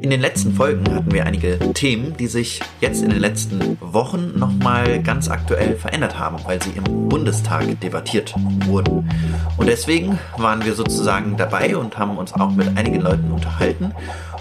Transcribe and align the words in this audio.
In 0.00 0.10
den 0.10 0.20
letzten 0.20 0.54
Folgen 0.54 0.94
hatten 0.94 1.10
wir 1.12 1.26
einige 1.26 1.58
Themen, 1.72 2.16
die 2.16 2.28
sich 2.28 2.60
jetzt 2.80 3.02
in 3.02 3.10
den 3.10 3.18
letzten 3.18 3.76
Wochen 3.80 4.38
nochmal 4.38 5.02
ganz 5.02 5.28
aktuell 5.28 5.74
verändert 5.74 6.16
haben, 6.16 6.36
weil 6.44 6.62
sie 6.62 6.70
im 6.70 7.08
Bundestag 7.08 7.80
debattiert 7.80 8.34
wurden. 8.66 9.10
Und 9.56 9.66
deswegen 9.66 10.18
waren 10.36 10.64
wir 10.64 10.74
sozusagen 10.74 11.36
dabei 11.36 11.76
und 11.76 11.98
haben 11.98 12.16
uns 12.16 12.32
auch 12.34 12.50
mit 12.50 12.76
einigen 12.76 13.00
Leuten 13.00 13.32
unterhalten 13.32 13.92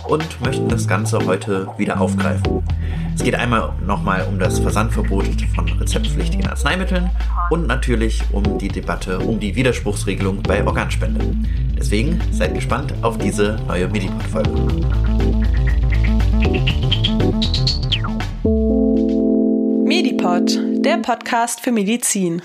und 0.07 0.41
möchten 0.41 0.67
das 0.69 0.87
Ganze 0.87 1.19
heute 1.25 1.67
wieder 1.77 1.99
aufgreifen. 1.99 2.63
Es 3.15 3.23
geht 3.23 3.35
einmal 3.35 3.73
nochmal 3.85 4.25
um 4.27 4.39
das 4.39 4.59
Versandverbot 4.59 5.25
von 5.55 5.69
rezeptpflichtigen 5.69 6.47
Arzneimitteln 6.47 7.09
und 7.49 7.67
natürlich 7.67 8.23
um 8.31 8.57
die 8.57 8.67
Debatte 8.67 9.19
um 9.19 9.39
die 9.39 9.55
Widerspruchsregelung 9.55 10.41
bei 10.41 10.65
Organspende. 10.65 11.35
Deswegen 11.77 12.19
seid 12.31 12.55
gespannt 12.55 12.93
auf 13.01 13.17
diese 13.17 13.57
neue 13.67 13.87
Medipod-Folge. 13.87 14.49
Medipod, 19.85 20.59
der 20.83 20.97
Podcast 20.97 21.61
für 21.61 21.71
Medizin. 21.71 22.41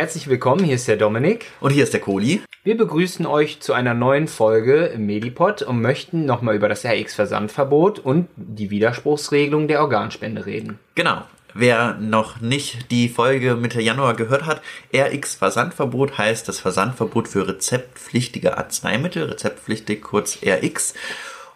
Herzlich 0.00 0.28
willkommen, 0.28 0.64
hier 0.64 0.76
ist 0.76 0.88
der 0.88 0.96
Dominik. 0.96 1.44
Und 1.60 1.72
hier 1.72 1.84
ist 1.84 1.92
der 1.92 2.00
Kohli. 2.00 2.40
Wir 2.64 2.74
begrüßen 2.74 3.26
euch 3.26 3.60
zu 3.60 3.74
einer 3.74 3.92
neuen 3.92 4.28
Folge 4.28 4.86
im 4.86 5.04
Medipod 5.04 5.60
und 5.60 5.82
möchten 5.82 6.24
nochmal 6.24 6.56
über 6.56 6.70
das 6.70 6.86
RX-Versandverbot 6.86 7.98
und 7.98 8.26
die 8.34 8.70
Widerspruchsregelung 8.70 9.68
der 9.68 9.82
Organspende 9.82 10.46
reden. 10.46 10.78
Genau. 10.94 11.24
Wer 11.52 11.98
noch 12.00 12.40
nicht 12.40 12.90
die 12.90 13.10
Folge 13.10 13.56
Mitte 13.56 13.82
Januar 13.82 14.14
gehört 14.14 14.46
hat, 14.46 14.62
RX 14.96 15.34
Versandverbot 15.34 16.16
heißt 16.16 16.48
das 16.48 16.60
Versandverbot 16.60 17.28
für 17.28 17.46
rezeptpflichtige 17.46 18.56
Arzneimittel, 18.56 19.24
rezeptpflichtig 19.24 20.00
kurz 20.00 20.38
RX. 20.42 20.94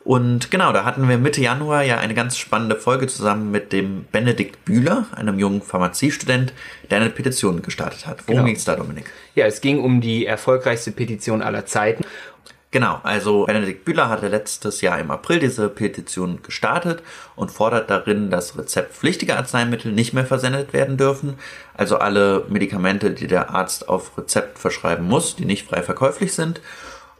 Und 0.04 0.50
genau, 0.50 0.72
da 0.72 0.84
hatten 0.84 1.08
wir 1.08 1.16
Mitte 1.16 1.40
Januar 1.40 1.82
ja 1.82 1.96
eine 1.98 2.12
ganz 2.12 2.36
spannende 2.36 2.76
Folge 2.76 3.06
zusammen 3.06 3.50
mit 3.50 3.72
dem 3.72 4.04
Benedikt 4.12 4.62
Bühler, 4.66 5.06
einem 5.16 5.38
jungen 5.38 5.62
Pharmaziestudent, 5.62 6.52
der 6.90 7.00
eine 7.00 7.08
Petition 7.08 7.62
gestartet 7.62 8.06
hat. 8.06 8.18
Worum 8.26 8.34
Genau. 8.36 8.46
ging 8.46 8.56
es 8.56 8.64
da, 8.64 8.76
Dominik? 8.76 9.06
Ja, 9.34 9.46
es 9.46 9.62
ging 9.62 9.82
um 9.82 10.02
die 10.02 10.26
erfolgreichste 10.26 10.92
Petition 10.92 11.40
aller 11.40 11.64
Zeiten. 11.64 12.04
Genau, 12.70 12.98
also 13.04 13.44
Benedikt 13.46 13.84
Bühler 13.84 14.08
hatte 14.08 14.26
letztes 14.28 14.80
Jahr 14.80 14.98
im 14.98 15.10
April 15.12 15.38
diese 15.38 15.68
Petition 15.68 16.40
gestartet 16.42 17.02
und 17.36 17.52
fordert 17.52 17.88
darin, 17.88 18.30
dass 18.30 18.58
rezeptpflichtige 18.58 19.36
Arzneimittel 19.36 19.92
nicht 19.92 20.12
mehr 20.12 20.26
versendet 20.26 20.72
werden 20.72 20.96
dürfen. 20.96 21.38
Also 21.74 21.98
alle 21.98 22.44
Medikamente, 22.48 23.12
die 23.12 23.28
der 23.28 23.50
Arzt 23.50 23.88
auf 23.88 24.18
Rezept 24.18 24.58
verschreiben 24.58 25.06
muss, 25.06 25.36
die 25.36 25.44
nicht 25.44 25.68
frei 25.68 25.82
verkäuflich 25.82 26.34
sind. 26.34 26.60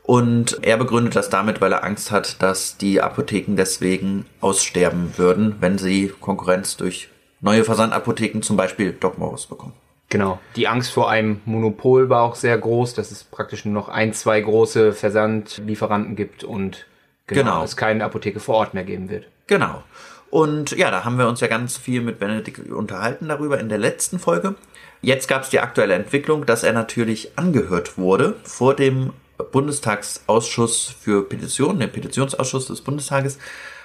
Und 0.05 0.59
er 0.63 0.77
begründet 0.77 1.17
das 1.17 1.31
damit, 1.31 1.63
weil 1.63 1.73
er 1.73 1.83
Angst 1.83 2.11
hat, 2.11 2.43
dass 2.43 2.77
die 2.77 3.01
Apotheken 3.01 3.57
deswegen 3.57 4.27
aussterben 4.41 5.15
würden, 5.17 5.57
wenn 5.61 5.79
sie 5.79 6.13
Konkurrenz 6.21 6.77
durch 6.77 7.09
neue 7.41 7.65
Versandapotheken, 7.65 8.43
zum 8.43 8.57
Beispiel 8.59 8.93
Doc 8.93 9.17
Morris, 9.19 9.47
bekommen. 9.47 9.73
Genau. 10.11 10.39
Die 10.57 10.69
Angst 10.69 10.93
vor 10.93 11.11
einem 11.11 11.41
Monopol 11.47 12.11
war 12.11 12.23
auch 12.23 12.35
sehr 12.35 12.57
groß, 12.59 12.93
dass 12.95 13.11
es 13.11 13.25
praktisch 13.25 13.65
nur 13.65 13.75
noch 13.75 13.89
ein, 13.89 14.13
zwei 14.13 14.41
große 14.43 14.93
Versandlieferanten 14.93 16.17
gibt 16.17 16.45
und 16.45 16.87
genau, 17.27 17.41
Genau. 17.43 17.65
es 17.65 17.77
keine 17.77 18.05
Apotheke 18.05 18.41
vor 18.41 18.57
Ort 18.57 18.75
mehr 18.75 18.85
geben 18.85 19.09
wird. 19.09 19.25
Genau. 19.47 19.83
Und 20.31 20.73
ja, 20.73 20.91
da 20.91 21.05
haben 21.05 21.17
wir 21.19 21.29
uns 21.29 21.41
ja 21.41 21.47
ganz 21.47 21.79
viel 21.79 22.03
mit 22.03 22.19
Benedikt 22.19 22.71
unterhalten 22.71 23.29
darüber 23.29 23.59
in 23.59 23.69
der 23.71 23.79
letzten 23.79 24.19
Folge. 24.19 24.55
Jetzt 25.01 25.29
gab 25.29 25.43
es 25.43 25.51
die 25.51 25.61
aktuelle 25.61 25.95
Entwicklung, 25.95 26.45
dass 26.45 26.63
er 26.63 26.73
natürlich 26.75 27.39
angehört 27.39 27.97
wurde 27.97 28.37
vor 28.45 28.75
dem 28.75 29.13
Bundestagsausschuss 29.39 30.95
für 31.01 31.29
Petitionen, 31.29 31.81
dem 31.81 31.91
Petitionsausschuss 31.91 32.67
des 32.67 32.81
Bundestages. 32.81 33.39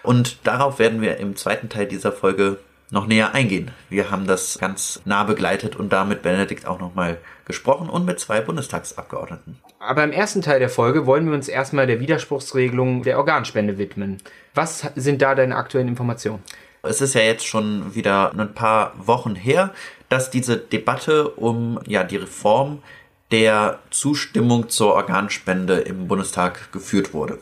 Und 0.03 0.45
darauf 0.45 0.79
werden 0.79 1.01
wir 1.01 1.17
im 1.17 1.35
zweiten 1.35 1.69
Teil 1.69 1.87
dieser 1.87 2.11
Folge 2.11 2.57
noch 2.91 3.05
näher 3.05 3.33
eingehen. 3.33 3.71
Wir 3.89 4.09
haben 4.09 4.25
das 4.25 4.57
ganz 4.59 5.01
nah 5.05 5.23
begleitet 5.23 5.75
und 5.75 5.93
da 5.93 6.05
mit 6.05 6.21
Benedikt 6.21 6.65
auch 6.65 6.79
nochmal 6.79 7.17
gesprochen 7.45 7.89
und 7.89 8.05
mit 8.05 8.19
zwei 8.19 8.41
Bundestagsabgeordneten. 8.41 9.59
Aber 9.79 10.03
im 10.03 10.11
ersten 10.11 10.41
Teil 10.41 10.59
der 10.59 10.69
Folge 10.69 11.05
wollen 11.05 11.27
wir 11.27 11.33
uns 11.33 11.47
erstmal 11.47 11.87
der 11.87 11.99
Widerspruchsregelung 11.99 13.03
der 13.03 13.17
Organspende 13.17 13.77
widmen. 13.77 14.17
Was 14.55 14.87
sind 14.95 15.21
da 15.21 15.35
deine 15.35 15.55
aktuellen 15.55 15.87
Informationen? 15.87 16.43
Es 16.81 17.01
ist 17.01 17.13
ja 17.13 17.21
jetzt 17.21 17.45
schon 17.45 17.93
wieder 17.93 18.31
ein 18.33 18.53
paar 18.53 18.93
Wochen 18.97 19.35
her, 19.35 19.71
dass 20.07 20.31
diese 20.31 20.57
Debatte 20.57 21.29
um 21.29 21.79
ja 21.85 22.03
die 22.03 22.17
Reform 22.17 22.81
der 23.31 23.79
Zustimmung 23.91 24.69
zur 24.69 24.93
Organspende 24.93 25.79
im 25.79 26.07
Bundestag 26.07 26.71
geführt 26.71 27.13
wurde. 27.13 27.39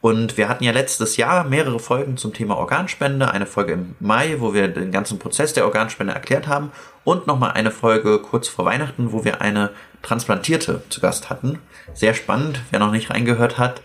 Und 0.00 0.38
wir 0.38 0.48
hatten 0.48 0.64
ja 0.64 0.72
letztes 0.72 1.18
Jahr 1.18 1.44
mehrere 1.44 1.78
Folgen 1.78 2.16
zum 2.16 2.32
Thema 2.32 2.56
Organspende. 2.56 3.30
Eine 3.30 3.44
Folge 3.44 3.74
im 3.74 3.96
Mai, 4.00 4.36
wo 4.38 4.54
wir 4.54 4.68
den 4.68 4.92
ganzen 4.92 5.18
Prozess 5.18 5.52
der 5.52 5.66
Organspende 5.66 6.14
erklärt 6.14 6.46
haben. 6.46 6.72
Und 7.04 7.26
nochmal 7.26 7.52
eine 7.52 7.70
Folge 7.70 8.18
kurz 8.18 8.48
vor 8.48 8.64
Weihnachten, 8.64 9.12
wo 9.12 9.24
wir 9.24 9.42
eine 9.42 9.70
Transplantierte 10.00 10.82
zu 10.88 11.02
Gast 11.02 11.28
hatten. 11.28 11.58
Sehr 11.92 12.14
spannend, 12.14 12.62
wer 12.70 12.78
noch 12.78 12.92
nicht 12.92 13.10
reingehört 13.10 13.58
hat. 13.58 13.82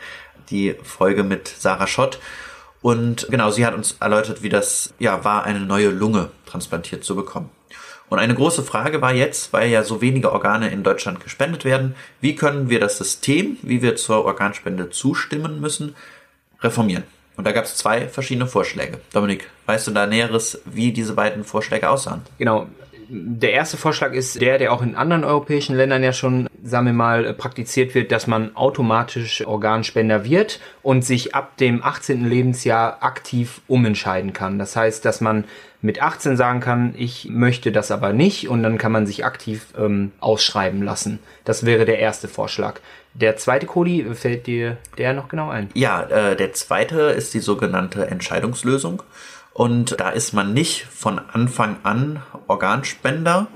Die 0.50 0.75
Folge 0.84 1.23
mit 1.23 1.50
Sarah 1.50 1.88
Schott. 1.88 2.19
Und 2.81 3.28
genau, 3.29 3.50
sie 3.50 3.66
hat 3.66 3.73
uns 3.73 3.97
erläutert, 4.00 4.41
wie 4.41 4.50
das 4.50 4.94
ja 5.00 5.25
war, 5.25 5.44
eine 5.44 5.59
neue 5.59 5.90
Lunge 5.90 6.29
transplantiert 6.46 7.03
zu 7.03 7.16
bekommen. 7.16 7.50
Und 8.09 8.19
eine 8.19 8.35
große 8.35 8.63
Frage 8.63 9.01
war 9.01 9.13
jetzt, 9.13 9.51
weil 9.51 9.69
ja 9.69 9.83
so 9.83 10.01
wenige 10.01 10.31
Organe 10.31 10.69
in 10.69 10.83
Deutschland 10.83 11.21
gespendet 11.21 11.66
werden, 11.66 11.95
wie 12.21 12.35
können 12.35 12.69
wir 12.69 12.79
das 12.79 12.97
System, 12.97 13.57
wie 13.61 13.81
wir 13.81 13.95
zur 13.95 14.25
Organspende 14.25 14.89
zustimmen 14.89 15.59
müssen, 15.59 15.95
reformieren? 16.61 17.03
Und 17.38 17.45
da 17.45 17.51
gab 17.51 17.66
es 17.66 17.75
zwei 17.75 18.07
verschiedene 18.07 18.47
Vorschläge. 18.47 18.99
Dominik, 19.11 19.49
weißt 19.66 19.88
du 19.88 19.91
da 19.91 20.05
Näheres, 20.07 20.61
wie 20.66 20.91
diese 20.91 21.13
beiden 21.13 21.43
Vorschläge 21.43 21.89
aussahen? 21.89 22.21
Genau. 22.38 22.67
Der 23.07 23.51
erste 23.51 23.77
Vorschlag 23.77 24.13
ist 24.13 24.41
der, 24.41 24.57
der 24.57 24.73
auch 24.73 24.81
in 24.81 24.95
anderen 24.95 25.23
europäischen 25.23 25.75
Ländern 25.75 26.01
ja 26.01 26.11
schon, 26.11 26.47
sagen 26.63 26.87
wir 26.87 26.93
mal, 26.93 27.35
praktiziert 27.35 27.93
wird, 27.93 28.11
dass 28.11 28.25
man 28.25 28.55
automatisch 28.55 29.45
Organspender 29.45 30.25
wird 30.25 30.59
und 30.81 31.05
sich 31.05 31.35
ab 31.35 31.55
dem 31.57 31.83
18. 31.83 32.27
Lebensjahr 32.27 33.03
aktiv 33.03 33.61
umentscheiden 33.67 34.33
kann. 34.33 34.57
Das 34.57 34.75
heißt, 34.75 35.05
dass 35.05 35.22
man 35.22 35.43
mit 35.85 36.01
18 36.01 36.35
sagen 36.35 36.62
kann, 36.62 36.96
ich 36.97 37.29
möchte 37.29 37.72
das 37.72 37.91
aber 37.91 38.12
nicht 38.12 38.50
und 38.50 38.63
dann 38.63 38.79
kann 38.79 38.91
man 38.91 39.06
sich 39.06 39.23
aktiv 39.23 39.68
ähm, 39.78 40.12
ausschreiben 40.19 40.81
lassen. 40.81 41.19
Das 41.46 41.66
wäre 41.66 41.85
der 41.85 42.00
erste 42.00 42.28
Vorschlag. 42.28 42.79
Der 43.13 43.38
zweite 43.38 43.68
Kodi, 43.68 44.03
fällt 44.16 44.47
dir 44.47 44.78
der 44.97 45.13
noch 45.13 45.29
genau 45.29 45.50
ein? 45.50 45.69
Ja, 45.75 46.01
äh, 46.01 46.35
der 46.35 46.53
zweite 46.53 47.01
ist 47.01 47.34
die 47.35 47.40
sogenannte 47.40 48.07
Entscheidungslösung. 48.07 49.03
Und 49.53 50.00
da 50.01 50.09
ist 50.09 50.34
man 50.34 50.53
nicht 50.53 50.85
von 50.85 51.18
Anfang 51.31 51.78
an 51.84 52.22
Organspender, 52.47 53.47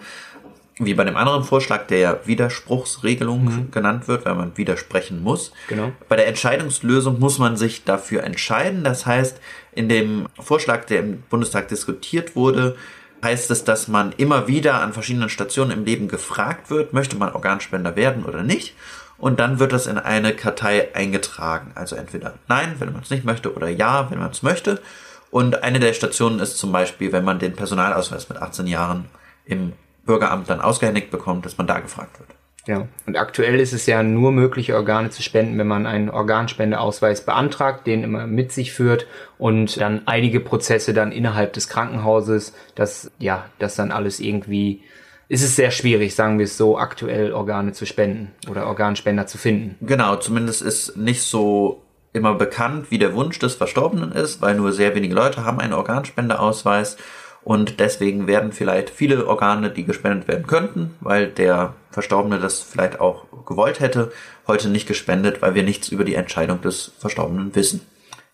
wie 0.79 0.93
bei 0.93 1.03
dem 1.03 1.17
anderen 1.17 1.43
Vorschlag 1.43 1.87
der 1.87 2.25
Widerspruchsregelung 2.25 3.69
genannt 3.69 4.07
wird, 4.07 4.25
weil 4.25 4.35
man 4.35 4.57
widersprechen 4.57 5.21
muss. 5.21 5.51
Genau. 5.67 5.91
Bei 6.07 6.15
der 6.15 6.27
Entscheidungslösung 6.27 7.19
muss 7.19 7.37
man 7.37 7.57
sich 7.57 7.83
dafür 7.83 8.23
entscheiden. 8.23 8.85
Das 8.85 9.05
heißt, 9.05 9.39
in 9.73 9.89
dem 9.89 10.27
Vorschlag, 10.39 10.85
der 10.85 11.01
im 11.01 11.21
Bundestag 11.29 11.67
diskutiert 11.67 12.35
wurde, 12.35 12.77
heißt 13.21 13.51
es, 13.51 13.65
dass 13.65 13.89
man 13.89 14.13
immer 14.13 14.47
wieder 14.47 14.81
an 14.81 14.93
verschiedenen 14.93 15.29
Stationen 15.29 15.71
im 15.71 15.83
Leben 15.83 16.07
gefragt 16.07 16.69
wird, 16.69 16.93
möchte 16.93 17.17
man 17.17 17.33
Organspender 17.33 17.97
werden 17.97 18.23
oder 18.23 18.43
nicht. 18.43 18.75
Und 19.17 19.41
dann 19.41 19.59
wird 19.59 19.73
das 19.73 19.85
in 19.85 19.97
eine 19.97 20.33
Kartei 20.33 20.95
eingetragen. 20.95 21.71
Also 21.75 21.97
entweder 21.97 22.35
nein, 22.47 22.75
wenn 22.79 22.93
man 22.93 23.01
es 23.01 23.09
nicht 23.09 23.25
möchte, 23.25 23.53
oder 23.53 23.67
ja, 23.67 24.09
wenn 24.09 24.19
man 24.19 24.31
es 24.31 24.43
möchte. 24.43 24.81
Und 25.29 25.61
eine 25.61 25.79
der 25.81 25.91
Stationen 25.91 26.39
ist 26.39 26.57
zum 26.57 26.71
Beispiel, 26.71 27.11
wenn 27.11 27.25
man 27.25 27.37
den 27.37 27.53
Personalausweis 27.53 28.29
mit 28.29 28.37
18 28.37 28.65
Jahren 28.65 29.05
im 29.43 29.73
Bürgeramt 30.09 30.49
dann 30.49 30.59
ausgehändigt 30.59 31.11
bekommt, 31.11 31.45
dass 31.45 31.59
man 31.59 31.67
da 31.67 31.79
gefragt 31.79 32.17
wird. 32.17 32.29
Ja, 32.65 32.87
und 33.05 33.15
aktuell 33.15 33.59
ist 33.59 33.73
es 33.73 33.85
ja 33.85 34.01
nur 34.01 34.31
möglich, 34.31 34.73
Organe 34.73 35.11
zu 35.11 35.21
spenden, 35.21 35.59
wenn 35.59 35.67
man 35.67 35.85
einen 35.85 36.09
Organspendeausweis 36.09 37.25
beantragt, 37.25 37.85
den 37.85 38.03
immer 38.03 38.25
mit 38.25 38.51
sich 38.51 38.73
führt 38.73 39.05
und 39.37 39.79
dann 39.79 40.01
einige 40.07 40.39
Prozesse 40.39 40.95
dann 40.95 41.11
innerhalb 41.11 41.53
des 41.53 41.67
Krankenhauses, 41.67 42.55
das, 42.73 43.11
ja, 43.19 43.45
das 43.59 43.75
dann 43.75 43.91
alles 43.91 44.19
irgendwie, 44.19 44.81
ist 45.27 45.43
es 45.43 45.55
sehr 45.55 45.69
schwierig, 45.69 46.15
sagen 46.15 46.39
wir 46.39 46.45
es 46.45 46.57
so, 46.57 46.79
aktuell 46.79 47.31
Organe 47.33 47.73
zu 47.73 47.85
spenden 47.85 48.31
oder 48.49 48.65
Organspender 48.65 49.27
zu 49.27 49.37
finden. 49.37 49.75
Genau, 49.85 50.15
zumindest 50.15 50.63
ist 50.63 50.97
nicht 50.97 51.21
so 51.21 51.83
immer 52.13 52.33
bekannt, 52.33 52.89
wie 52.89 52.97
der 52.97 53.13
Wunsch 53.13 53.37
des 53.37 53.53
Verstorbenen 53.53 54.11
ist, 54.11 54.41
weil 54.41 54.55
nur 54.55 54.71
sehr 54.71 54.95
wenige 54.95 55.13
Leute 55.13 55.45
haben 55.45 55.59
einen 55.59 55.73
Organspendeausweis 55.73 56.97
und 57.43 57.79
deswegen 57.79 58.27
werden 58.27 58.51
vielleicht 58.51 58.89
viele 58.89 59.27
Organe, 59.27 59.71
die 59.71 59.85
gespendet 59.85 60.27
werden 60.27 60.47
könnten, 60.47 60.95
weil 61.01 61.27
der 61.27 61.73
Verstorbene 61.91 62.39
das 62.39 62.61
vielleicht 62.61 62.99
auch 62.99 63.25
gewollt 63.45 63.79
hätte, 63.79 64.11
heute 64.47 64.69
nicht 64.69 64.87
gespendet, 64.87 65.41
weil 65.41 65.55
wir 65.55 65.63
nichts 65.63 65.89
über 65.89 66.03
die 66.03 66.15
Entscheidung 66.15 66.61
des 66.61 66.91
Verstorbenen 66.99 67.55
wissen. 67.55 67.81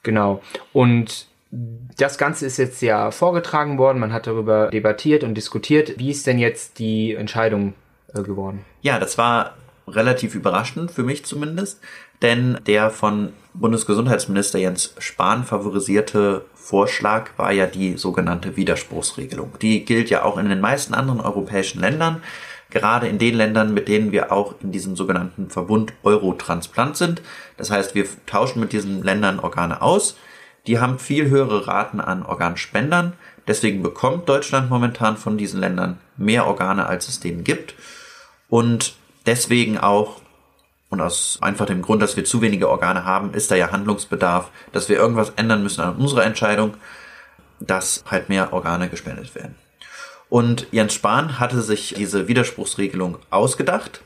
Genau. 0.03 0.41
Und 0.73 1.27
das 1.51 2.17
Ganze 2.17 2.45
ist 2.45 2.57
jetzt 2.57 2.81
ja 2.81 3.11
vorgetragen 3.11 3.77
worden, 3.77 3.99
man 3.99 4.11
hat 4.11 4.27
darüber 4.27 4.69
debattiert 4.69 5.23
und 5.23 5.35
diskutiert. 5.35 5.97
Wie 5.97 6.11
ist 6.11 6.27
denn 6.27 6.37
jetzt 6.37 6.79
die 6.79 7.13
Entscheidung 7.13 7.73
äh, 8.15 8.23
geworden. 8.23 8.65
Ja, 8.81 8.99
das 8.99 9.17
war 9.17 9.55
relativ 9.87 10.33
überraschend, 10.35 10.89
für 10.89 11.03
mich 11.03 11.25
zumindest, 11.25 11.79
denn 12.21 12.59
der 12.65 12.89
von 12.89 13.33
Bundesgesundheitsminister 13.53 14.59
Jens 14.59 14.93
Spahn 14.99 15.43
favorisierte 15.43 16.45
Vorschlag 16.53 17.29
war 17.37 17.51
ja 17.51 17.67
die 17.67 17.97
sogenannte 17.97 18.57
Widerspruchsregelung. 18.57 19.53
Die 19.61 19.85
gilt 19.85 20.09
ja 20.09 20.23
auch 20.23 20.37
in 20.37 20.49
den 20.49 20.59
meisten 20.59 20.93
anderen 20.93 21.21
europäischen 21.21 21.79
Ländern, 21.79 22.21
gerade 22.69 23.07
in 23.07 23.17
den 23.17 23.35
Ländern, 23.35 23.73
mit 23.73 23.87
denen 23.87 24.11
wir 24.11 24.31
auch 24.31 24.55
in 24.61 24.71
diesem 24.71 24.95
sogenannten 24.95 25.49
Verbund 25.49 25.93
Eurotransplant 26.03 26.97
sind. 26.97 27.21
Das 27.55 27.71
heißt, 27.71 27.95
wir 27.95 28.05
tauschen 28.25 28.59
mit 28.59 28.73
diesen 28.73 29.03
Ländern 29.03 29.39
Organe 29.39 29.81
aus. 29.81 30.17
Die 30.67 30.79
haben 30.79 30.99
viel 30.99 31.29
höhere 31.29 31.67
Raten 31.67 32.01
an 32.01 32.23
Organspendern. 32.23 33.13
Deswegen 33.47 33.83
bekommt 33.83 34.27
Deutschland 34.27 34.69
momentan 34.69 35.17
von 35.17 35.37
diesen 35.37 35.59
Ländern 35.59 35.99
mehr 36.17 36.47
Organe, 36.47 36.87
als 36.87 37.07
es 37.07 37.19
denen 37.19 37.43
gibt. 37.43 37.75
Und 38.49 38.95
deswegen 39.25 39.77
auch, 39.77 40.21
und 40.89 41.01
aus 41.01 41.39
einfach 41.41 41.65
dem 41.65 41.81
Grund, 41.81 42.01
dass 42.01 42.15
wir 42.15 42.25
zu 42.25 42.41
wenige 42.41 42.69
Organe 42.69 43.05
haben, 43.05 43.33
ist 43.33 43.51
da 43.51 43.55
ja 43.55 43.71
Handlungsbedarf, 43.71 44.49
dass 44.71 44.89
wir 44.89 44.97
irgendwas 44.97 45.31
ändern 45.35 45.63
müssen 45.63 45.81
an 45.81 45.95
unserer 45.95 46.25
Entscheidung, 46.25 46.75
dass 47.59 48.03
halt 48.09 48.29
mehr 48.29 48.53
Organe 48.53 48.89
gespendet 48.89 49.33
werden. 49.35 49.55
Und 50.29 50.67
Jens 50.71 50.93
Spahn 50.93 51.39
hatte 51.39 51.61
sich 51.61 51.93
diese 51.97 52.27
Widerspruchsregelung 52.27 53.17
ausgedacht, 53.29 54.01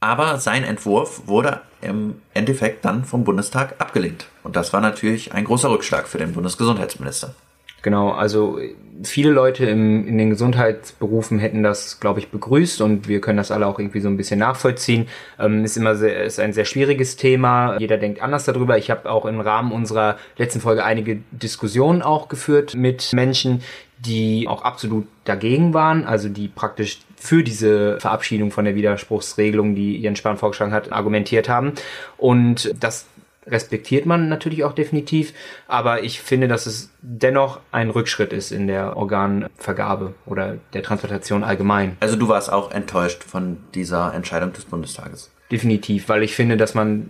aber 0.00 0.38
sein 0.38 0.64
Entwurf 0.64 1.26
wurde 1.26 1.60
im 1.80 2.20
Endeffekt 2.34 2.84
dann 2.84 3.04
vom 3.04 3.24
Bundestag 3.24 3.74
abgelehnt. 3.78 4.26
Und 4.42 4.56
das 4.56 4.72
war 4.72 4.80
natürlich 4.80 5.32
ein 5.32 5.44
großer 5.44 5.70
Rückschlag 5.70 6.08
für 6.08 6.18
den 6.18 6.32
Bundesgesundheitsminister. 6.32 7.34
Genau, 7.82 8.10
also 8.10 8.58
viele 9.02 9.30
Leute 9.30 9.66
im, 9.66 10.06
in 10.06 10.18
den 10.18 10.30
Gesundheitsberufen 10.30 11.38
hätten 11.38 11.62
das, 11.62 12.00
glaube 12.00 12.20
ich, 12.20 12.28
begrüßt 12.28 12.80
und 12.80 13.08
wir 13.08 13.20
können 13.20 13.36
das 13.36 13.50
alle 13.50 13.66
auch 13.66 13.78
irgendwie 13.78 14.00
so 14.00 14.08
ein 14.08 14.16
bisschen 14.16 14.40
nachvollziehen. 14.40 15.06
Ähm, 15.38 15.64
ist 15.64 15.76
immer 15.76 15.94
sehr, 15.94 16.24
ist 16.24 16.40
ein 16.40 16.52
sehr 16.52 16.64
schwieriges 16.64 17.16
Thema. 17.16 17.78
Jeder 17.78 17.98
denkt 17.98 18.22
anders 18.22 18.44
darüber. 18.44 18.78
Ich 18.78 18.90
habe 18.90 19.10
auch 19.10 19.26
im 19.26 19.40
Rahmen 19.40 19.72
unserer 19.72 20.16
letzten 20.36 20.60
Folge 20.60 20.84
einige 20.84 21.20
Diskussionen 21.30 22.02
auch 22.02 22.28
geführt 22.28 22.74
mit 22.74 23.12
Menschen, 23.12 23.62
die 23.98 24.46
auch 24.48 24.62
absolut 24.62 25.06
dagegen 25.24 25.74
waren, 25.74 26.04
also 26.04 26.28
die 26.28 26.48
praktisch 26.48 27.00
für 27.16 27.42
diese 27.42 27.98
Verabschiedung 28.00 28.52
von 28.52 28.64
der 28.64 28.76
Widerspruchsregelung, 28.76 29.74
die 29.74 29.98
Jens 29.98 30.18
Spahn 30.18 30.36
vorgeschlagen 30.36 30.72
hat, 30.72 30.92
argumentiert 30.92 31.48
haben. 31.48 31.72
Und 32.16 32.74
das 32.80 33.06
respektiert 33.50 34.06
man 34.06 34.28
natürlich 34.28 34.64
auch 34.64 34.72
definitiv, 34.72 35.32
aber 35.66 36.02
ich 36.02 36.20
finde, 36.20 36.48
dass 36.48 36.66
es 36.66 36.90
dennoch 37.02 37.60
ein 37.72 37.90
Rückschritt 37.90 38.32
ist 38.32 38.52
in 38.52 38.66
der 38.66 38.96
Organvergabe 38.96 40.14
oder 40.26 40.56
der 40.72 40.82
Transplantation 40.82 41.44
allgemein. 41.44 41.96
Also 42.00 42.16
du 42.16 42.28
warst 42.28 42.52
auch 42.52 42.70
enttäuscht 42.70 43.24
von 43.24 43.58
dieser 43.74 44.14
Entscheidung 44.14 44.52
des 44.52 44.64
Bundestages. 44.64 45.30
Definitiv, 45.50 46.08
weil 46.08 46.22
ich 46.22 46.34
finde, 46.34 46.56
dass 46.56 46.74
man 46.74 47.08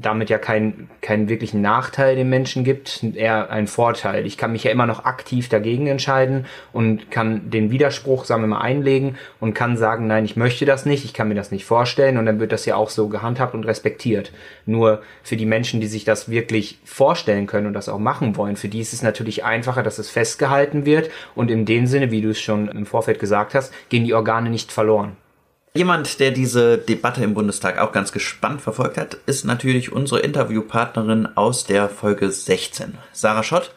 damit 0.00 0.30
ja 0.30 0.38
keinen 0.38 0.88
keinen 1.00 1.28
wirklichen 1.28 1.60
Nachteil 1.60 2.16
den 2.16 2.28
Menschen 2.28 2.64
gibt, 2.64 3.02
eher 3.14 3.50
ein 3.50 3.66
Vorteil. 3.66 4.26
Ich 4.26 4.38
kann 4.38 4.52
mich 4.52 4.64
ja 4.64 4.70
immer 4.70 4.86
noch 4.86 5.04
aktiv 5.04 5.48
dagegen 5.48 5.86
entscheiden 5.86 6.46
und 6.72 7.10
kann 7.10 7.50
den 7.50 7.70
Widerspruch, 7.70 8.24
sagen 8.24 8.42
wir 8.42 8.48
mal, 8.48 8.60
einlegen 8.60 9.16
und 9.40 9.54
kann 9.54 9.76
sagen, 9.76 10.06
nein, 10.06 10.24
ich 10.24 10.36
möchte 10.36 10.64
das 10.64 10.86
nicht, 10.86 11.04
ich 11.04 11.14
kann 11.14 11.28
mir 11.28 11.34
das 11.34 11.50
nicht 11.50 11.64
vorstellen 11.64 12.18
und 12.18 12.26
dann 12.26 12.40
wird 12.40 12.52
das 12.52 12.66
ja 12.66 12.76
auch 12.76 12.90
so 12.90 13.08
gehandhabt 13.08 13.54
und 13.54 13.64
respektiert. 13.64 14.32
Nur 14.66 15.02
für 15.22 15.36
die 15.36 15.46
Menschen, 15.46 15.80
die 15.80 15.86
sich 15.86 16.04
das 16.04 16.28
wirklich 16.28 16.78
vorstellen 16.84 17.46
können 17.46 17.66
und 17.66 17.74
das 17.74 17.88
auch 17.88 17.98
machen 17.98 18.36
wollen, 18.36 18.56
für 18.56 18.68
die 18.68 18.80
ist 18.80 18.92
es 18.92 19.02
natürlich 19.02 19.44
einfacher, 19.44 19.82
dass 19.82 19.98
es 19.98 20.10
festgehalten 20.10 20.86
wird 20.86 21.10
und 21.34 21.50
in 21.50 21.64
dem 21.64 21.86
Sinne, 21.86 22.10
wie 22.10 22.22
du 22.22 22.30
es 22.30 22.40
schon 22.40 22.68
im 22.68 22.86
Vorfeld 22.86 23.18
gesagt 23.18 23.54
hast, 23.54 23.72
gehen 23.88 24.04
die 24.04 24.14
Organe 24.14 24.50
nicht 24.50 24.72
verloren. 24.72 25.16
Jemand, 25.80 26.20
der 26.20 26.30
diese 26.30 26.76
Debatte 26.76 27.24
im 27.24 27.32
Bundestag 27.32 27.78
auch 27.78 27.90
ganz 27.90 28.12
gespannt 28.12 28.60
verfolgt 28.60 28.98
hat, 28.98 29.14
ist 29.24 29.46
natürlich 29.46 29.90
unsere 29.92 30.20
Interviewpartnerin 30.20 31.26
aus 31.38 31.64
der 31.64 31.88
Folge 31.88 32.30
16, 32.30 32.98
Sarah 33.14 33.42
Schott. 33.42 33.74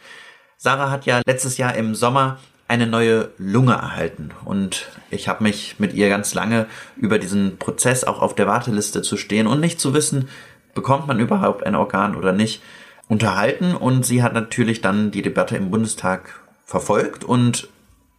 Sarah 0.58 0.92
hat 0.92 1.06
ja 1.06 1.22
letztes 1.26 1.58
Jahr 1.58 1.76
im 1.76 1.96
Sommer 1.96 2.40
eine 2.68 2.88
neue 2.88 3.30
Lunge 3.38 3.72
erhalten 3.72 4.32
und 4.44 4.88
ich 5.12 5.30
habe 5.30 5.44
mich 5.44 5.80
mit 5.80 5.94
ihr 5.94 6.10
ganz 6.10 6.34
lange 6.34 6.66
über 6.98 7.20
diesen 7.20 7.58
Prozess 7.58 8.04
auch 8.04 8.22
auf 8.22 8.36
der 8.36 8.48
Warteliste 8.48 9.02
zu 9.02 9.16
stehen 9.16 9.48
und 9.48 9.62
nicht 9.62 9.80
zu 9.80 9.94
wissen, 9.94 10.28
bekommt 10.76 11.08
man 11.08 11.22
überhaupt 11.22 11.66
ein 11.66 11.74
Organ 11.74 12.18
oder 12.18 12.34
nicht, 12.34 12.62
unterhalten 13.08 13.76
und 13.76 14.06
sie 14.06 14.22
hat 14.22 14.34
natürlich 14.34 14.82
dann 14.82 15.12
die 15.12 15.22
Debatte 15.22 15.56
im 15.56 15.72
Bundestag 15.72 16.42
verfolgt 16.66 17.24
und 17.24 17.70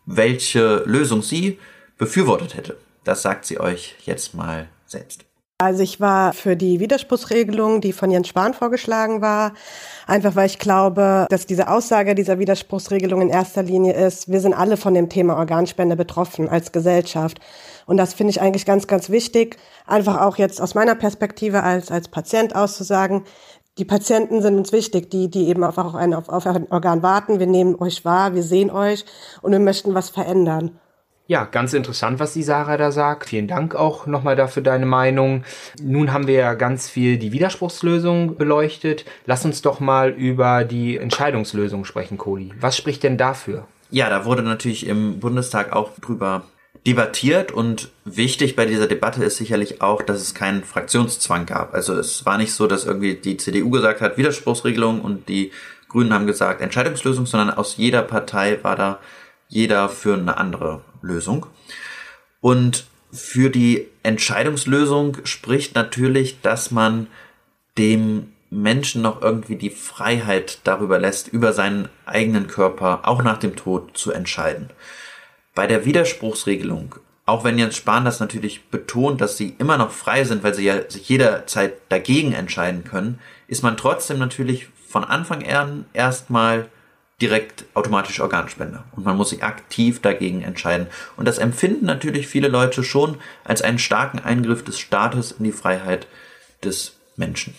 welche 0.07 0.85
Lösung 0.87 1.21
sie 1.21 1.59
befürwortet 1.99 2.57
hätte. 2.57 2.79
Das 3.05 3.23
sagt 3.23 3.45
sie 3.45 3.61
euch 3.61 3.95
jetzt 4.05 4.35
mal 4.35 4.69
selbst. 4.87 5.25
Also 5.59 5.85
ich 5.85 6.01
war 6.01 6.33
für 6.33 6.57
die 6.57 6.81
Widerspruchsregelung, 6.81 7.81
die 7.81 7.93
von 7.93 8.11
Jens 8.11 8.27
Spahn 8.27 8.55
vorgeschlagen 8.55 9.21
war, 9.21 9.55
einfach 10.07 10.35
weil 10.35 10.47
ich 10.47 10.59
glaube, 10.59 11.27
dass 11.31 11.47
diese 11.47 11.69
Aussage 11.69 12.17
dieser 12.17 12.41
Widerspruchsregelung 12.41 13.21
in 13.21 13.29
erster 13.29 13.63
Linie 13.63 13.93
ist, 13.93 14.31
wir 14.31 14.41
sind 14.41 14.53
alle 14.53 14.77
von 14.77 14.95
dem 14.95 15.09
Thema 15.09 15.37
Organspende 15.37 15.95
betroffen 15.95 16.49
als 16.49 16.73
Gesellschaft. 16.73 17.39
Und 17.87 17.99
das 17.99 18.15
finde 18.15 18.33
ich 18.33 18.41
eigentlich 18.41 18.67
ganz, 18.67 18.89
ganz 18.89 19.11
wichtig, 19.11 19.57
einfach 19.87 20.21
auch 20.21 20.39
jetzt 20.39 20.61
aus 20.61 20.75
meiner 20.75 20.97
Perspektive 20.97 21.63
als, 21.63 21.91
als 21.91 22.09
Patient 22.09 22.57
auszusagen, 22.57 23.23
die 23.79 23.85
Patienten 23.85 24.41
sind 24.41 24.57
uns 24.57 24.73
wichtig, 24.73 25.11
die, 25.11 25.29
die 25.29 25.49
eben 25.49 25.65
auf, 25.65 25.79
auf, 25.79 25.95
ein, 25.95 26.15
auf 26.15 26.47
ein 26.47 26.71
Organ 26.71 27.03
warten. 27.03 27.41
Wir 27.41 27.49
nehmen 27.49 27.75
euch 27.81 28.05
wahr, 28.05 28.35
wir 28.35 28.45
sehen 28.45 28.71
euch 28.71 29.05
und 29.43 29.51
wir 29.51 29.59
möchten 29.59 29.95
was 29.95 30.11
verändern. 30.11 30.79
Ja, 31.27 31.45
ganz 31.45 31.73
interessant, 31.73 32.19
was 32.19 32.35
die 32.35 32.43
Sarah 32.43 32.77
da 32.77 32.93
sagt. 32.93 33.31
Vielen 33.31 33.49
Dank 33.49 33.75
auch 33.75 34.07
nochmal 34.07 34.37
dafür 34.37 34.63
deine 34.63 34.85
Meinung. 34.85 35.45
Nun 35.83 36.13
haben 36.13 36.27
wir 36.27 36.35
ja 36.35 36.53
ganz 36.53 36.91
viel 36.91 37.17
die 37.17 37.33
Widerspruchslösung 37.33 38.37
beleuchtet. 38.37 39.07
Lass 39.25 39.47
uns 39.47 39.63
doch 39.63 39.81
mal 39.81 40.11
über 40.11 40.65
die 40.65 40.99
Entscheidungslösung 40.99 41.87
sprechen, 41.87 42.19
Kohli. 42.19 42.53
Was 42.61 42.77
spricht 42.77 43.03
denn 43.05 43.17
dafür? 43.17 43.67
Ja, 43.91 44.11
da 44.11 44.27
wurde 44.27 44.43
natürlich 44.43 44.87
im 44.87 45.19
Bundestag 45.19 45.73
auch 45.73 45.93
drüber 45.99 46.43
debattiert 46.87 47.53
und 47.53 47.91
wichtig 48.05 48.55
bei 48.55 48.67
dieser 48.67 48.87
Debatte 48.87 49.25
ist 49.25 49.39
sicherlich 49.39 49.81
auch, 49.81 50.03
dass 50.03 50.21
es 50.21 50.35
keinen 50.35 50.63
Fraktionszwang 50.63 51.47
gab. 51.47 51.73
Also 51.73 51.95
es 51.95 52.27
war 52.27 52.37
nicht 52.37 52.53
so, 52.53 52.67
dass 52.67 52.85
irgendwie 52.85 53.15
die 53.15 53.39
CDU 53.39 53.71
gesagt 53.71 54.03
hat 54.03 54.19
Widerspruchsregelung 54.19 55.01
und 55.01 55.31
die 55.31 55.53
Grünen 55.89 56.13
haben 56.13 56.27
gesagt 56.27 56.61
Entscheidungslösung, 56.61 57.25
sondern 57.25 57.57
aus 57.57 57.79
jeder 57.79 58.03
Partei 58.03 58.59
war 58.63 58.77
da 58.77 58.99
jeder 59.49 59.89
für 59.89 60.15
eine 60.15 60.37
andere 60.37 60.83
Lösung. 61.05 61.47
Und 62.41 62.87
für 63.13 63.51
die 63.51 63.87
Entscheidungslösung 64.03 65.19
spricht 65.25 65.75
natürlich, 65.75 66.41
dass 66.41 66.71
man 66.71 67.07
dem 67.79 68.33
Menschen 68.51 69.03
noch 69.03 69.23
irgendwie 69.23 69.57
die 69.57 69.71
Freiheit 69.71 70.59
darüber 70.65 70.99
lässt, 70.99 71.29
über 71.29 71.53
seinen 71.53 71.89
eigenen 72.07 72.47
Körper 72.47 73.01
auch 73.05 73.23
nach 73.23 73.39
dem 73.39 73.57
Tod 73.57 73.97
zu 73.97 74.13
entscheiden. 74.13 74.71
Bei 75.55 75.67
der 75.67 75.85
Widerspruchsregelung, 75.85 76.97
auch 77.27 77.45
wenn 77.45 77.59
Jens 77.59 77.77
Spahn 77.77 78.05
das 78.05 78.21
natürlich 78.21 78.65
betont, 78.67 79.21
dass 79.21 79.37
sie 79.37 79.55
immer 79.59 79.79
noch 79.79 79.91
frei 79.91 80.25
sind, 80.25 80.43
weil 80.43 80.55
sie 80.55 80.65
ja 80.65 80.89
sich 80.89 81.09
jederzeit 81.09 81.75
dagegen 81.89 82.33
entscheiden 82.33 82.85
können, 82.85 83.19
ist 83.49 83.63
man 83.63 83.77
trotzdem 83.77 84.19
natürlich 84.19 84.69
von 84.87 85.05
Anfang 85.05 85.45
an 85.49 85.87
erstmal 85.93 86.69
direkt 87.25 87.65
automatisch 87.73 88.21
Organspender. 88.21 88.85
Und 88.95 89.07
man 89.07 89.17
muss 89.17 89.31
sich 89.31 89.43
aktiv 89.43 90.03
dagegen 90.03 90.43
entscheiden. 90.43 90.89
Und 91.17 91.27
das 91.27 91.39
empfinden 91.39 91.87
natürlich 91.87 92.27
viele 92.27 92.49
Leute 92.49 92.85
schon 92.85 93.17
als 93.45 93.63
einen 93.63 93.79
starken 93.79 94.19
Eingriff 94.19 94.63
des 94.63 94.79
Staates 94.79 95.33
in 95.33 95.45
die 95.45 95.53
Freiheit 95.53 96.07
des 96.63 96.97
Menschen. 97.17 97.55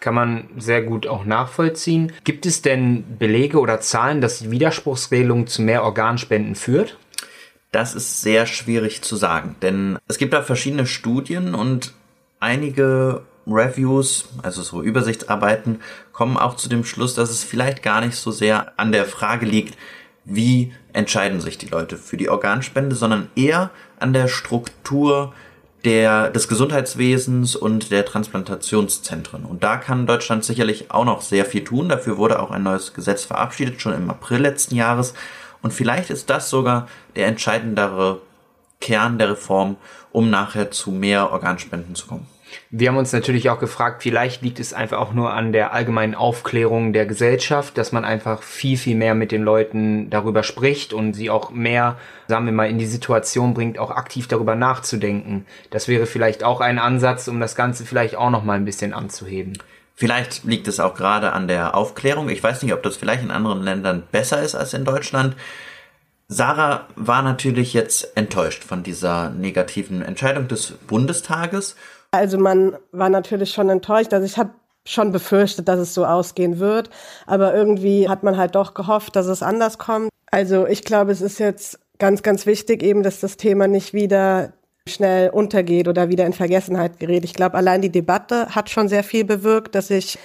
Kann 0.00 0.14
man 0.14 0.48
sehr 0.56 0.80
gut 0.80 1.06
auch 1.06 1.26
nachvollziehen. 1.26 2.12
Gibt 2.24 2.46
es 2.46 2.62
denn 2.62 3.18
Belege 3.18 3.60
oder 3.60 3.82
Zahlen, 3.82 4.22
dass 4.22 4.38
die 4.38 4.50
Widerspruchsregelung 4.50 5.46
zu 5.46 5.60
mehr 5.60 5.84
Organspenden 5.84 6.54
führt? 6.54 6.96
Das 7.72 7.94
ist 7.94 8.22
sehr 8.22 8.46
schwierig 8.46 9.02
zu 9.02 9.16
sagen, 9.16 9.54
denn 9.60 9.98
es 10.08 10.16
gibt 10.16 10.32
da 10.32 10.42
verschiedene 10.42 10.86
Studien 10.86 11.54
und 11.54 11.92
einige 12.40 13.22
Reviews, 13.46 14.28
also 14.42 14.62
so 14.62 14.82
Übersichtsarbeiten, 14.82 15.80
kommen 16.20 16.36
auch 16.36 16.56
zu 16.56 16.68
dem 16.68 16.84
Schluss, 16.84 17.14
dass 17.14 17.30
es 17.30 17.44
vielleicht 17.44 17.82
gar 17.82 18.02
nicht 18.02 18.14
so 18.14 18.30
sehr 18.30 18.78
an 18.78 18.92
der 18.92 19.06
Frage 19.06 19.46
liegt, 19.46 19.78
wie 20.26 20.70
entscheiden 20.92 21.40
sich 21.40 21.56
die 21.56 21.68
Leute 21.68 21.96
für 21.96 22.18
die 22.18 22.28
Organspende, 22.28 22.94
sondern 22.94 23.30
eher 23.36 23.70
an 23.98 24.12
der 24.12 24.28
Struktur 24.28 25.32
der, 25.86 26.28
des 26.28 26.46
Gesundheitswesens 26.46 27.56
und 27.56 27.90
der 27.90 28.04
Transplantationszentren. 28.04 29.46
Und 29.46 29.64
da 29.64 29.78
kann 29.78 30.06
Deutschland 30.06 30.44
sicherlich 30.44 30.90
auch 30.90 31.06
noch 31.06 31.22
sehr 31.22 31.46
viel 31.46 31.64
tun. 31.64 31.88
Dafür 31.88 32.18
wurde 32.18 32.40
auch 32.40 32.50
ein 32.50 32.64
neues 32.64 32.92
Gesetz 32.92 33.24
verabschiedet, 33.24 33.80
schon 33.80 33.94
im 33.94 34.10
April 34.10 34.42
letzten 34.42 34.74
Jahres. 34.74 35.14
Und 35.62 35.72
vielleicht 35.72 36.10
ist 36.10 36.28
das 36.28 36.50
sogar 36.50 36.86
der 37.16 37.28
entscheidendere 37.28 38.20
Kern 38.78 39.16
der 39.16 39.30
Reform, 39.30 39.78
um 40.12 40.28
nachher 40.28 40.70
zu 40.70 40.90
mehr 40.90 41.32
Organspenden 41.32 41.94
zu 41.94 42.08
kommen. 42.08 42.26
Wir 42.70 42.88
haben 42.88 42.96
uns 42.96 43.12
natürlich 43.12 43.50
auch 43.50 43.58
gefragt, 43.58 44.02
vielleicht 44.02 44.42
liegt 44.42 44.60
es 44.60 44.72
einfach 44.72 44.98
auch 44.98 45.12
nur 45.12 45.32
an 45.32 45.52
der 45.52 45.72
allgemeinen 45.72 46.14
Aufklärung 46.14 46.92
der 46.92 47.06
Gesellschaft, 47.06 47.76
dass 47.78 47.92
man 47.92 48.04
einfach 48.04 48.42
viel, 48.42 48.76
viel 48.76 48.96
mehr 48.96 49.14
mit 49.14 49.32
den 49.32 49.42
Leuten 49.42 50.10
darüber 50.10 50.42
spricht 50.42 50.92
und 50.92 51.14
sie 51.14 51.30
auch 51.30 51.50
mehr, 51.50 51.96
sagen 52.28 52.46
wir 52.46 52.52
mal, 52.52 52.70
in 52.70 52.78
die 52.78 52.86
Situation 52.86 53.54
bringt, 53.54 53.78
auch 53.78 53.90
aktiv 53.90 54.28
darüber 54.28 54.54
nachzudenken. 54.54 55.46
Das 55.70 55.88
wäre 55.88 56.06
vielleicht 56.06 56.44
auch 56.44 56.60
ein 56.60 56.78
Ansatz, 56.78 57.28
um 57.28 57.40
das 57.40 57.56
Ganze 57.56 57.84
vielleicht 57.84 58.16
auch 58.16 58.30
noch 58.30 58.44
mal 58.44 58.54
ein 58.54 58.64
bisschen 58.64 58.92
anzuheben. 58.92 59.58
Vielleicht 59.94 60.44
liegt 60.44 60.66
es 60.66 60.80
auch 60.80 60.94
gerade 60.94 61.32
an 61.32 61.46
der 61.46 61.74
Aufklärung. 61.74 62.30
Ich 62.30 62.42
weiß 62.42 62.62
nicht, 62.62 62.72
ob 62.72 62.82
das 62.82 62.96
vielleicht 62.96 63.22
in 63.22 63.30
anderen 63.30 63.62
Ländern 63.62 64.02
besser 64.10 64.42
ist 64.42 64.54
als 64.54 64.72
in 64.72 64.86
Deutschland. 64.86 65.36
Sarah 66.32 66.86
war 66.94 67.22
natürlich 67.22 67.74
jetzt 67.74 68.16
enttäuscht 68.16 68.62
von 68.62 68.84
dieser 68.84 69.30
negativen 69.30 70.00
Entscheidung 70.00 70.46
des 70.46 70.70
Bundestages. 70.70 71.74
Also 72.10 72.38
man 72.38 72.76
war 72.92 73.08
natürlich 73.08 73.52
schon 73.52 73.68
enttäuscht. 73.68 74.12
Also 74.12 74.26
ich 74.26 74.36
habe 74.38 74.50
schon 74.84 75.12
befürchtet, 75.12 75.68
dass 75.68 75.78
es 75.78 75.94
so 75.94 76.04
ausgehen 76.04 76.58
wird. 76.58 76.90
Aber 77.26 77.54
irgendwie 77.54 78.08
hat 78.08 78.22
man 78.22 78.36
halt 78.36 78.54
doch 78.54 78.74
gehofft, 78.74 79.16
dass 79.16 79.26
es 79.26 79.42
anders 79.42 79.78
kommt. 79.78 80.08
Also 80.30 80.66
ich 80.66 80.84
glaube, 80.84 81.12
es 81.12 81.20
ist 81.20 81.38
jetzt 81.38 81.78
ganz, 81.98 82.22
ganz 82.22 82.46
wichtig 82.46 82.82
eben, 82.82 83.02
dass 83.02 83.20
das 83.20 83.36
Thema 83.36 83.68
nicht 83.68 83.92
wieder 83.92 84.52
schnell 84.88 85.28
untergeht 85.30 85.88
oder 85.88 86.08
wieder 86.08 86.24
in 86.24 86.32
Vergessenheit 86.32 86.98
gerät. 86.98 87.24
Ich 87.24 87.34
glaube, 87.34 87.56
allein 87.56 87.82
die 87.82 87.90
Debatte 87.90 88.54
hat 88.54 88.70
schon 88.70 88.88
sehr 88.88 89.04
viel 89.04 89.24
bewirkt, 89.24 89.74
dass 89.74 89.88
sich 89.88 90.18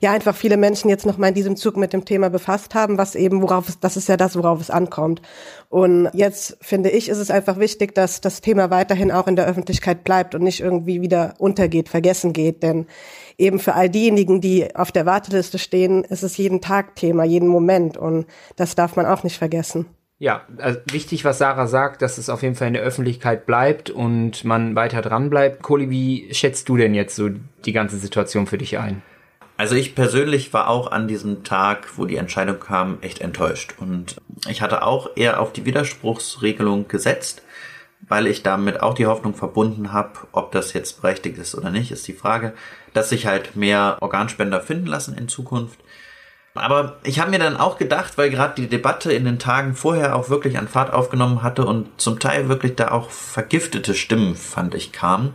ja 0.00 0.12
einfach 0.12 0.36
viele 0.36 0.58
Menschen 0.58 0.90
jetzt 0.90 1.06
noch 1.06 1.16
mal 1.16 1.28
in 1.28 1.34
diesem 1.34 1.56
Zug 1.56 1.76
mit 1.76 1.92
dem 1.92 2.04
Thema 2.04 2.28
befasst 2.28 2.74
haben, 2.74 2.98
was 2.98 3.14
eben 3.14 3.40
worauf 3.40 3.68
es, 3.68 3.80
das 3.80 3.96
ist 3.96 4.08
ja 4.08 4.18
das, 4.18 4.36
worauf 4.36 4.60
es 4.60 4.70
ankommt. 4.70 5.22
Und 5.70 6.10
jetzt 6.12 6.58
finde 6.60 6.90
ich, 6.90 7.08
ist 7.08 7.18
es 7.18 7.30
einfach 7.30 7.58
wichtig, 7.58 7.94
dass 7.94 8.20
das 8.20 8.42
Thema 8.42 8.70
weiterhin 8.70 9.10
auch 9.10 9.26
in 9.26 9.36
der 9.36 9.46
Öffentlichkeit 9.46 10.04
bleibt 10.04 10.34
und 10.34 10.42
nicht 10.42 10.60
irgendwie 10.60 11.00
wieder 11.00 11.34
untergeht, 11.38 11.88
vergessen 11.88 12.34
geht, 12.34 12.62
denn 12.62 12.86
eben 13.38 13.58
für 13.58 13.74
all 13.74 13.88
diejenigen, 13.88 14.40
die 14.40 14.76
auf 14.76 14.92
der 14.92 15.06
Warteliste 15.06 15.58
stehen, 15.58 16.04
ist 16.04 16.22
es 16.22 16.36
jeden 16.36 16.60
Tag 16.60 16.96
Thema, 16.96 17.24
jeden 17.24 17.48
Moment 17.48 17.96
und 17.96 18.26
das 18.56 18.74
darf 18.74 18.94
man 18.94 19.06
auch 19.06 19.22
nicht 19.24 19.38
vergessen. 19.38 19.86
Ja, 20.22 20.42
also 20.58 20.78
wichtig, 20.86 21.24
was 21.24 21.38
Sarah 21.38 21.66
sagt, 21.66 22.00
dass 22.00 22.16
es 22.16 22.30
auf 22.30 22.44
jeden 22.44 22.54
Fall 22.54 22.68
in 22.68 22.74
der 22.74 22.84
Öffentlichkeit 22.84 23.44
bleibt 23.44 23.90
und 23.90 24.44
man 24.44 24.76
weiter 24.76 25.02
dran 25.02 25.30
bleibt. 25.30 25.64
Kohli, 25.64 25.90
wie 25.90 26.32
schätzt 26.32 26.68
du 26.68 26.76
denn 26.76 26.94
jetzt 26.94 27.16
so 27.16 27.30
die 27.64 27.72
ganze 27.72 27.98
Situation 27.98 28.46
für 28.46 28.56
dich 28.56 28.78
ein? 28.78 29.02
Also 29.56 29.74
ich 29.74 29.96
persönlich 29.96 30.52
war 30.52 30.68
auch 30.68 30.92
an 30.92 31.08
diesem 31.08 31.42
Tag, 31.42 31.88
wo 31.96 32.04
die 32.04 32.18
Entscheidung 32.18 32.60
kam, 32.60 32.98
echt 33.00 33.20
enttäuscht. 33.20 33.74
Und 33.78 34.14
ich 34.48 34.62
hatte 34.62 34.84
auch 34.84 35.10
eher 35.16 35.40
auf 35.40 35.52
die 35.52 35.64
Widerspruchsregelung 35.64 36.86
gesetzt, 36.86 37.42
weil 38.06 38.28
ich 38.28 38.44
damit 38.44 38.80
auch 38.80 38.94
die 38.94 39.06
Hoffnung 39.06 39.34
verbunden 39.34 39.92
habe, 39.92 40.12
ob 40.30 40.52
das 40.52 40.72
jetzt 40.72 41.02
berechtigt 41.02 41.36
ist 41.36 41.56
oder 41.56 41.70
nicht, 41.70 41.90
ist 41.90 42.06
die 42.06 42.12
Frage, 42.12 42.52
dass 42.92 43.08
sich 43.08 43.26
halt 43.26 43.56
mehr 43.56 43.96
Organspender 44.00 44.60
finden 44.60 44.86
lassen 44.86 45.18
in 45.18 45.26
Zukunft. 45.26 45.80
Aber 46.54 46.98
ich 47.02 47.18
habe 47.18 47.30
mir 47.30 47.38
dann 47.38 47.56
auch 47.56 47.78
gedacht, 47.78 48.18
weil 48.18 48.28
gerade 48.28 48.60
die 48.60 48.68
Debatte 48.68 49.12
in 49.12 49.24
den 49.24 49.38
Tagen 49.38 49.74
vorher 49.74 50.14
auch 50.14 50.28
wirklich 50.28 50.58
an 50.58 50.68
Fahrt 50.68 50.92
aufgenommen 50.92 51.42
hatte 51.42 51.64
und 51.64 51.88
zum 52.00 52.18
Teil 52.18 52.48
wirklich 52.48 52.76
da 52.76 52.90
auch 52.90 53.10
vergiftete 53.10 53.94
Stimmen, 53.94 54.36
fand 54.36 54.74
ich, 54.74 54.92
kamen, 54.92 55.32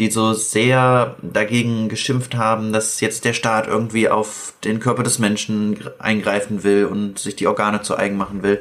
die 0.00 0.10
so 0.10 0.32
sehr 0.32 1.16
dagegen 1.22 1.88
geschimpft 1.88 2.34
haben, 2.34 2.72
dass 2.72 3.00
jetzt 3.00 3.24
der 3.24 3.34
Staat 3.34 3.68
irgendwie 3.68 4.08
auf 4.08 4.54
den 4.64 4.80
Körper 4.80 5.04
des 5.04 5.20
Menschen 5.20 5.78
eingreifen 5.98 6.64
will 6.64 6.86
und 6.86 7.20
sich 7.20 7.36
die 7.36 7.46
Organe 7.46 7.82
zu 7.82 7.96
eigen 7.96 8.16
machen 8.16 8.42
will, 8.42 8.60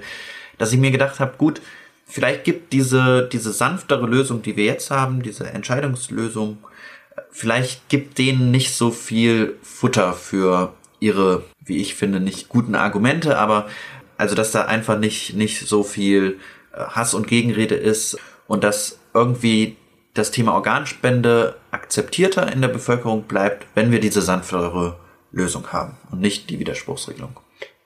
dass 0.60 0.74
ich 0.74 0.80
mir 0.80 0.92
gedacht 0.92 1.20
habe, 1.20 1.34
gut, 1.38 1.62
vielleicht 2.06 2.44
gibt 2.44 2.74
diese, 2.74 3.28
diese 3.32 3.52
sanftere 3.52 4.06
Lösung, 4.06 4.42
die 4.44 4.56
wir 4.56 4.66
jetzt 4.66 4.92
haben, 4.92 5.24
diese 5.24 5.48
Entscheidungslösung, 5.48 6.60
vielleicht 7.32 7.90
gibt 7.90 8.18
denen 8.18 8.52
nicht 8.52 8.74
so 8.74 8.92
viel 8.92 9.58
Futter 9.62 10.14
für 10.14 10.74
ihre, 11.00 11.44
wie 11.68 11.78
ich 11.78 11.96
finde, 11.96 12.20
nicht 12.20 12.50
guten 12.50 12.76
Argumente, 12.76 13.38
aber 13.38 13.68
also 14.18 14.36
dass 14.36 14.52
da 14.52 14.66
einfach 14.66 14.98
nicht, 14.98 15.36
nicht 15.36 15.68
so 15.68 15.84
viel 15.84 16.40
äh, 16.74 16.80
Hass 16.80 17.14
und 17.14 17.28
Gegenrede 17.28 17.76
ist 17.76 18.18
und 18.48 18.64
dass 18.64 19.00
irgendwie 19.14 19.78
das 20.14 20.32
Thema 20.32 20.54
Organspende 20.54 21.56
akzeptierter 21.72 22.52
in 22.52 22.62
der 22.62 22.70
Bevölkerung 22.70 23.24
bleibt, 23.24 23.68
wenn 23.76 23.92
wir 23.92 24.00
diese 24.00 24.22
sanftere 24.22 24.98
Lösung 25.32 25.68
haben 25.72 25.98
und 26.12 26.22
nicht 26.22 26.50
die 26.50 26.60
Widerspruchsregelung. 26.60 27.40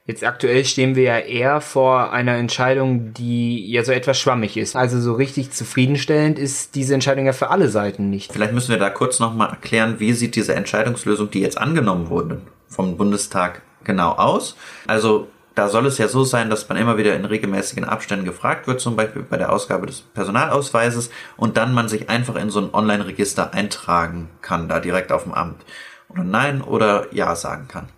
Jetzt 0.08 0.24
aktuell 0.24 0.66
stehen 0.66 0.96
wir 0.96 1.04
ja 1.04 1.20
eher 1.20 1.62
vor 1.62 2.12
einer 2.12 2.36
Entscheidung, 2.36 3.14
die 3.14 3.72
ja 3.72 3.84
so 3.84 3.92
etwas 3.92 4.20
schwammig 4.20 4.58
ist. 4.58 4.76
Also 4.76 5.00
so 5.00 5.14
richtig 5.14 5.52
zufriedenstellend 5.52 6.40
ist 6.40 6.74
diese 6.76 6.96
Entscheidung 6.96 7.28
ja 7.28 7.34
für 7.34 7.50
alle 7.50 7.70
Seiten 7.70 8.10
nicht. 8.10 8.34
Vielleicht 8.34 8.54
müssen 8.54 8.72
wir 8.72 8.80
da 8.80 8.90
kurz 8.90 9.20
nochmal 9.20 9.50
erklären, 9.52 10.00
wie 10.00 10.14
sieht 10.14 10.36
diese 10.36 10.56
Entscheidungslösung, 10.56 11.30
die 11.30 11.42
jetzt 11.42 11.58
angenommen 11.58 12.10
wurde, 12.10 12.42
vom 12.68 12.98
Bundestag 12.98 13.62
genau 13.84 14.12
aus. 14.12 14.56
Also 14.88 15.28
da 15.56 15.68
soll 15.68 15.86
es 15.86 15.98
ja 15.98 16.08
so 16.08 16.24
sein, 16.24 16.50
dass 16.50 16.70
man 16.70 16.78
immer 16.78 16.98
wieder 16.98 17.16
in 17.16 17.26
regelmäßigen 17.26 17.84
Abständen 17.84 18.26
gefragt 18.26 18.68
wird, 18.68 18.80
zum 18.80 18.96
Beispiel 18.96 19.24
bei 19.24 19.38
der 19.38 19.52
Ausgabe 19.52 19.86
des 19.86 20.02
Personalausweises, 20.02 21.10
und 21.36 21.58
dann 21.58 21.74
man 21.74 21.90
sich 21.90 22.10
einfach 22.10 22.36
in 22.36 22.50
so 22.50 22.62
ein 22.62 22.74
Online-Register 22.74 23.54
eintragen 23.54 24.30
kann, 24.42 24.70
da 24.70 24.80
direkt 24.80 25.12
auf 25.12 25.24
dem 25.24 25.34
Amt. 25.34 25.64
Oder 26.10 26.24
Nein 26.24 26.62
oder 26.62 27.14
Ja 27.14 27.36
sagen 27.36 27.68
kann. 27.68 27.90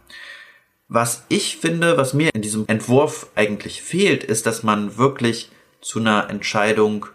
Was 0.88 1.26
ich 1.30 1.58
finde, 1.58 1.98
was 1.98 2.14
mir 2.14 2.30
in 2.34 2.42
diesem 2.42 2.66
Entwurf 2.68 3.28
eigentlich 3.36 3.82
fehlt, 3.82 4.24
ist, 4.24 4.46
dass 4.46 4.64
man 4.64 4.98
wirklich 4.98 5.52
zu 5.82 6.00
einer 6.00 6.30
Entscheidung 6.30 7.08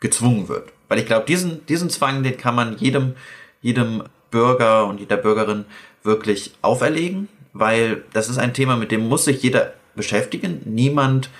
gezwungen 0.00 0.48
wird. 0.48 0.72
Weil 0.88 0.98
ich 0.98 1.06
glaube, 1.06 1.26
diesen, 1.26 1.64
diesen 1.66 1.90
Zwang, 1.90 2.22
den 2.22 2.36
kann 2.36 2.54
man 2.54 2.76
jedem, 2.78 3.14
jedem 3.62 4.04
Bürger 4.30 4.86
und 4.86 5.00
jeder 5.00 5.16
Bürgerin 5.16 5.64
wirklich 6.02 6.54
auferlegen, 6.62 7.28
weil 7.58 8.04
das 8.12 8.28
ist 8.28 8.38
ein 8.38 8.54
Thema, 8.54 8.76
mit 8.76 8.90
dem 8.90 9.08
muss 9.08 9.24
sich 9.24 9.42
jeder 9.42 9.72
beschäftigen. 9.94 10.60
Niemand 10.64 11.30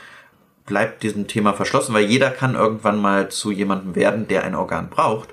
bleibt 0.66 1.02
diesem 1.02 1.26
Thema 1.26 1.52
verschlossen, 1.52 1.94
weil 1.94 2.06
jeder 2.06 2.30
kann 2.30 2.54
irgendwann 2.54 3.00
mal 3.00 3.28
zu 3.28 3.50
jemandem 3.50 3.94
werden, 3.94 4.28
der 4.28 4.44
ein 4.44 4.54
Organ 4.54 4.88
braucht. 4.90 5.30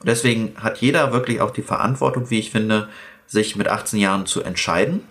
Und 0.00 0.08
deswegen 0.08 0.54
hat 0.60 0.78
jeder 0.78 1.12
wirklich 1.12 1.40
auch 1.40 1.50
die 1.50 1.62
Verantwortung, 1.62 2.30
wie 2.30 2.38
ich 2.38 2.50
finde, 2.50 2.88
sich 3.26 3.56
mit 3.56 3.68
18 3.68 3.98
Jahren 3.98 4.26
zu 4.26 4.42
entscheiden. 4.42 5.02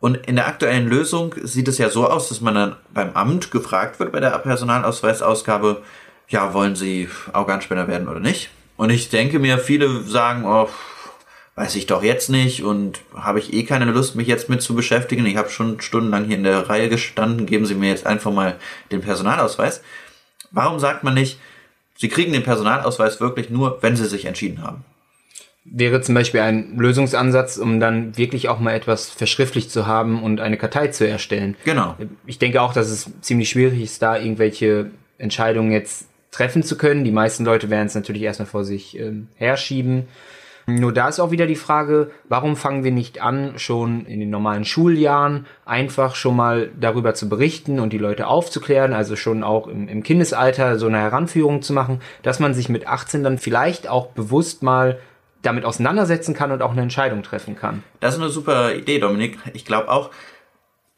Und 0.00 0.26
in 0.26 0.36
der 0.36 0.46
aktuellen 0.46 0.88
Lösung 0.88 1.34
sieht 1.42 1.68
es 1.68 1.78
ja 1.78 1.90
so 1.90 2.08
aus, 2.08 2.28
dass 2.28 2.40
man 2.40 2.54
dann 2.54 2.76
beim 2.94 3.12
Amt 3.14 3.50
gefragt 3.50 3.98
wird 3.98 4.12
bei 4.12 4.20
der 4.20 4.30
Personalausweisausgabe, 4.38 5.82
ja, 6.28 6.54
wollen 6.54 6.76
Sie 6.76 7.08
Organspender 7.32 7.88
werden 7.88 8.08
oder 8.08 8.20
nicht? 8.20 8.50
Und 8.76 8.90
ich 8.90 9.08
denke 9.08 9.38
mir, 9.38 9.58
viele 9.58 10.02
sagen, 10.02 10.44
oh, 10.44 10.68
weiß 11.58 11.74
ich 11.74 11.86
doch 11.86 12.04
jetzt 12.04 12.30
nicht 12.30 12.62
und 12.62 13.00
habe 13.16 13.40
ich 13.40 13.52
eh 13.52 13.64
keine 13.64 13.86
Lust, 13.86 14.14
mich 14.14 14.28
jetzt 14.28 14.48
mit 14.48 14.62
zu 14.62 14.76
beschäftigen. 14.76 15.26
Ich 15.26 15.36
habe 15.36 15.50
schon 15.50 15.80
stundenlang 15.80 16.24
hier 16.24 16.36
in 16.36 16.44
der 16.44 16.68
Reihe 16.68 16.88
gestanden, 16.88 17.46
geben 17.46 17.66
Sie 17.66 17.74
mir 17.74 17.88
jetzt 17.88 18.06
einfach 18.06 18.32
mal 18.32 18.54
den 18.92 19.00
Personalausweis. 19.00 19.82
Warum 20.52 20.78
sagt 20.78 21.02
man 21.02 21.14
nicht, 21.14 21.40
Sie 21.96 22.08
kriegen 22.08 22.32
den 22.32 22.44
Personalausweis 22.44 23.20
wirklich 23.20 23.50
nur, 23.50 23.82
wenn 23.82 23.96
Sie 23.96 24.06
sich 24.06 24.26
entschieden 24.26 24.62
haben? 24.62 24.84
Wäre 25.64 26.00
zum 26.00 26.14
Beispiel 26.14 26.40
ein 26.40 26.78
Lösungsansatz, 26.78 27.56
um 27.56 27.80
dann 27.80 28.16
wirklich 28.16 28.48
auch 28.48 28.60
mal 28.60 28.74
etwas 28.74 29.10
verschriftlicht 29.10 29.72
zu 29.72 29.88
haben 29.88 30.22
und 30.22 30.40
eine 30.40 30.58
Kartei 30.58 30.88
zu 30.88 31.08
erstellen. 31.08 31.56
Genau. 31.64 31.96
Ich 32.24 32.38
denke 32.38 32.62
auch, 32.62 32.72
dass 32.72 32.88
es 32.88 33.10
ziemlich 33.20 33.48
schwierig 33.48 33.82
ist, 33.82 34.00
da 34.00 34.16
irgendwelche 34.16 34.92
Entscheidungen 35.18 35.72
jetzt 35.72 36.06
treffen 36.30 36.62
zu 36.62 36.78
können. 36.78 37.02
Die 37.02 37.10
meisten 37.10 37.44
Leute 37.44 37.68
werden 37.68 37.88
es 37.88 37.96
natürlich 37.96 38.22
erstmal 38.22 38.46
vor 38.46 38.62
sich 38.62 38.96
ähm, 38.96 39.26
herschieben. 39.34 40.06
Nur 40.68 40.92
da 40.92 41.08
ist 41.08 41.18
auch 41.18 41.30
wieder 41.30 41.46
die 41.46 41.56
Frage, 41.56 42.10
warum 42.28 42.54
fangen 42.54 42.84
wir 42.84 42.92
nicht 42.92 43.22
an, 43.22 43.54
schon 43.56 44.04
in 44.04 44.20
den 44.20 44.28
normalen 44.28 44.66
Schuljahren 44.66 45.46
einfach 45.64 46.14
schon 46.14 46.36
mal 46.36 46.70
darüber 46.78 47.14
zu 47.14 47.30
berichten 47.30 47.80
und 47.80 47.90
die 47.94 47.98
Leute 47.98 48.26
aufzuklären, 48.26 48.92
also 48.92 49.16
schon 49.16 49.42
auch 49.42 49.66
im, 49.66 49.88
im 49.88 50.02
Kindesalter 50.02 50.78
so 50.78 50.86
eine 50.86 50.98
Heranführung 50.98 51.62
zu 51.62 51.72
machen, 51.72 52.02
dass 52.22 52.38
man 52.38 52.52
sich 52.52 52.68
mit 52.68 52.86
18 52.86 53.24
dann 53.24 53.38
vielleicht 53.38 53.88
auch 53.88 54.08
bewusst 54.08 54.62
mal 54.62 54.98
damit 55.40 55.64
auseinandersetzen 55.64 56.34
kann 56.34 56.52
und 56.52 56.60
auch 56.60 56.72
eine 56.72 56.82
Entscheidung 56.82 57.22
treffen 57.22 57.56
kann. 57.56 57.82
Das 58.00 58.16
ist 58.16 58.20
eine 58.20 58.28
super 58.28 58.74
Idee, 58.74 58.98
Dominik. 58.98 59.38
Ich 59.54 59.64
glaube 59.64 59.90
auch, 59.90 60.10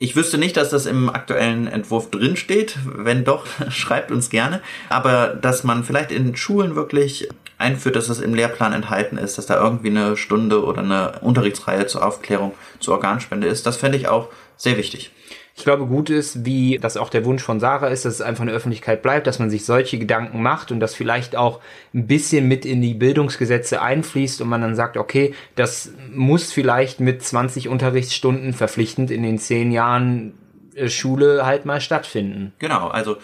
ich 0.03 0.17
wüsste 0.17 0.39
nicht, 0.39 0.57
dass 0.57 0.71
das 0.71 0.87
im 0.87 1.11
aktuellen 1.11 1.67
Entwurf 1.69 2.11
drinsteht. 2.11 2.79
Wenn 2.87 3.23
doch, 3.23 3.47
schreibt 3.71 4.11
uns 4.11 4.31
gerne. 4.31 4.63
Aber 4.89 5.29
dass 5.29 5.63
man 5.63 5.85
vielleicht 5.85 6.11
in 6.11 6.35
Schulen 6.37 6.75
wirklich 6.75 7.29
einführt, 7.61 7.97
dass 7.97 8.09
es 8.09 8.21
im 8.21 8.35
Lehrplan 8.35 8.73
enthalten 8.73 9.19
ist, 9.19 9.39
dass 9.39 9.47
da 9.47 9.63
irgendwie 9.63 9.91
eine 9.91 10.17
Stunde 10.17 10.65
oder 10.65 10.83
eine 10.83 11.21
Unterrichtsreihe 11.21 11.87
zur 11.87 12.05
Aufklärung 12.05 12.53
zur 12.81 12.95
Organspende 12.95 13.47
ist, 13.47 13.67
das 13.67 13.77
fände 13.77 13.99
ich 13.99 14.09
auch 14.09 14.29
sehr 14.57 14.77
wichtig. 14.77 15.13
Ich 15.57 15.65
glaube, 15.65 15.85
gut 15.87 16.09
ist, 16.09 16.47
wie 16.47 16.79
das 16.81 16.97
auch 16.97 17.11
der 17.11 17.25
Wunsch 17.27 17.43
von 17.43 17.61
Sarah 17.61 17.89
ist, 17.89 18.07
dass 18.07 18.15
es 18.15 18.21
einfach 18.23 18.43
in 18.43 18.47
der 18.47 18.57
Öffentlichkeit 18.57 19.03
bleibt, 19.03 19.27
dass 19.27 19.39
man 19.39 19.51
sich 19.51 19.67
solche 19.67 19.99
Gedanken 19.99 20.43
macht 20.43 20.73
und 20.73 20.81
das 20.81 20.95
vielleicht 20.95 21.37
auch 21.37 21.61
ein 21.93 22.07
bisschen 22.07 22.49
mit 22.49 22.65
in 22.65 22.81
die 22.81 22.95
Bildungsgesetze 22.95 23.83
einfließt 23.83 24.41
und 24.41 24.49
man 24.49 24.63
dann 24.63 24.75
sagt, 24.75 24.97
okay, 24.97 25.35
das 25.57 25.93
muss 26.15 26.51
vielleicht 26.51 27.01
mit 27.01 27.23
20 27.23 27.69
Unterrichtsstunden 27.69 28.55
verpflichtend 28.55 29.11
in 29.11 29.23
den 29.23 29.39
zehn 29.39 29.71
Jahren 29.71 30.33
äh, 30.75 30.89
Schule 30.89 31.45
halt 31.45 31.67
mal 31.67 31.83
stattfinden. 31.83 32.55
Genau, 32.59 32.89
also 32.89 33.19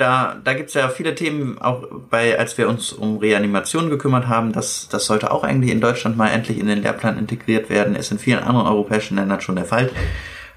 da, 0.00 0.40
da 0.42 0.54
gibt's 0.54 0.74
ja 0.74 0.88
viele 0.88 1.14
Themen, 1.14 1.58
auch 1.60 1.86
bei, 2.08 2.38
als 2.38 2.56
wir 2.56 2.68
uns 2.68 2.92
um 2.92 3.18
Reanimation 3.18 3.90
gekümmert 3.90 4.28
haben, 4.28 4.52
das, 4.52 4.88
das 4.88 5.06
sollte 5.06 5.30
auch 5.30 5.44
eigentlich 5.44 5.70
in 5.70 5.80
Deutschland 5.80 6.16
mal 6.16 6.28
endlich 6.28 6.58
in 6.58 6.66
den 6.66 6.82
Lehrplan 6.82 7.18
integriert 7.18 7.68
werden. 7.68 7.94
Ist 7.94 8.10
in 8.10 8.18
vielen 8.18 8.40
anderen 8.40 8.66
europäischen 8.66 9.16
Ländern 9.16 9.40
schon 9.40 9.56
der 9.56 9.66
Fall. 9.66 9.90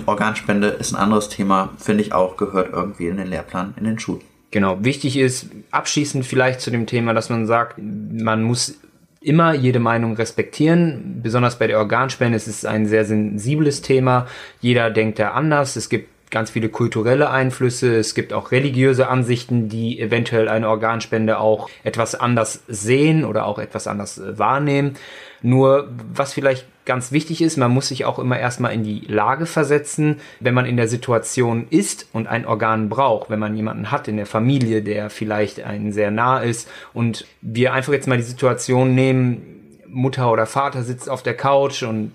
Organspende 0.05 0.67
ist 0.67 0.93
ein 0.93 0.99
anderes 0.99 1.29
Thema, 1.29 1.69
finde 1.77 2.03
ich 2.03 2.13
auch, 2.13 2.37
gehört 2.37 2.73
irgendwie 2.73 3.07
in 3.07 3.17
den 3.17 3.27
Lehrplan, 3.27 3.73
in 3.77 3.83
den 3.83 3.99
Schulen. 3.99 4.21
Genau, 4.51 4.83
wichtig 4.83 5.17
ist 5.17 5.47
abschließend 5.71 6.25
vielleicht 6.25 6.61
zu 6.61 6.71
dem 6.71 6.85
Thema, 6.85 7.13
dass 7.13 7.29
man 7.29 7.45
sagt, 7.45 7.77
man 7.79 8.43
muss 8.43 8.79
immer 9.19 9.53
jede 9.53 9.79
Meinung 9.79 10.15
respektieren. 10.15 11.21
Besonders 11.23 11.57
bei 11.57 11.67
der 11.67 11.79
Organspende 11.79 12.35
ist 12.35 12.47
es 12.47 12.65
ein 12.65 12.85
sehr 12.85 13.05
sensibles 13.05 13.81
Thema. 13.81 14.27
Jeder 14.61 14.91
denkt 14.91 15.19
da 15.19 15.31
anders. 15.31 15.75
Es 15.75 15.89
gibt 15.89 16.09
ganz 16.33 16.49
viele 16.49 16.67
kulturelle 16.67 17.29
Einflüsse. 17.29 17.95
Es 17.95 18.15
gibt 18.15 18.33
auch 18.33 18.51
religiöse 18.51 19.07
Ansichten, 19.07 19.69
die 19.69 19.99
eventuell 19.99 20.49
eine 20.49 20.67
Organspende 20.67 21.39
auch 21.39 21.69
etwas 21.83 22.15
anders 22.15 22.63
sehen 22.67 23.23
oder 23.23 23.45
auch 23.45 23.59
etwas 23.59 23.87
anders 23.87 24.17
äh, 24.17 24.37
wahrnehmen. 24.37 24.95
Nur 25.43 25.89
was 26.13 26.33
vielleicht 26.33 26.65
ganz 26.85 27.11
wichtig 27.11 27.41
ist, 27.41 27.57
man 27.57 27.71
muss 27.71 27.89
sich 27.89 28.05
auch 28.05 28.17
immer 28.17 28.39
erstmal 28.39 28.73
in 28.73 28.83
die 28.83 29.01
Lage 29.07 29.45
versetzen, 29.45 30.19
wenn 30.39 30.53
man 30.53 30.65
in 30.65 30.75
der 30.75 30.87
Situation 30.87 31.67
ist 31.69 32.07
und 32.13 32.27
ein 32.27 32.45
Organ 32.45 32.89
braucht, 32.89 33.29
wenn 33.29 33.39
man 33.39 33.55
jemanden 33.55 33.91
hat 33.91 34.07
in 34.07 34.17
der 34.17 34.25
Familie, 34.25 34.81
der 34.81 35.09
vielleicht 35.09 35.61
einen 35.61 35.93
sehr 35.93 36.11
nah 36.11 36.39
ist 36.39 36.67
und 36.93 37.25
wir 37.41 37.73
einfach 37.73 37.93
jetzt 37.93 38.07
mal 38.07 38.17
die 38.17 38.23
Situation 38.23 38.95
nehmen, 38.95 39.77
Mutter 39.87 40.31
oder 40.31 40.45
Vater 40.45 40.83
sitzt 40.83 41.09
auf 41.09 41.23
der 41.23 41.37
Couch 41.37 41.83
und 41.83 42.11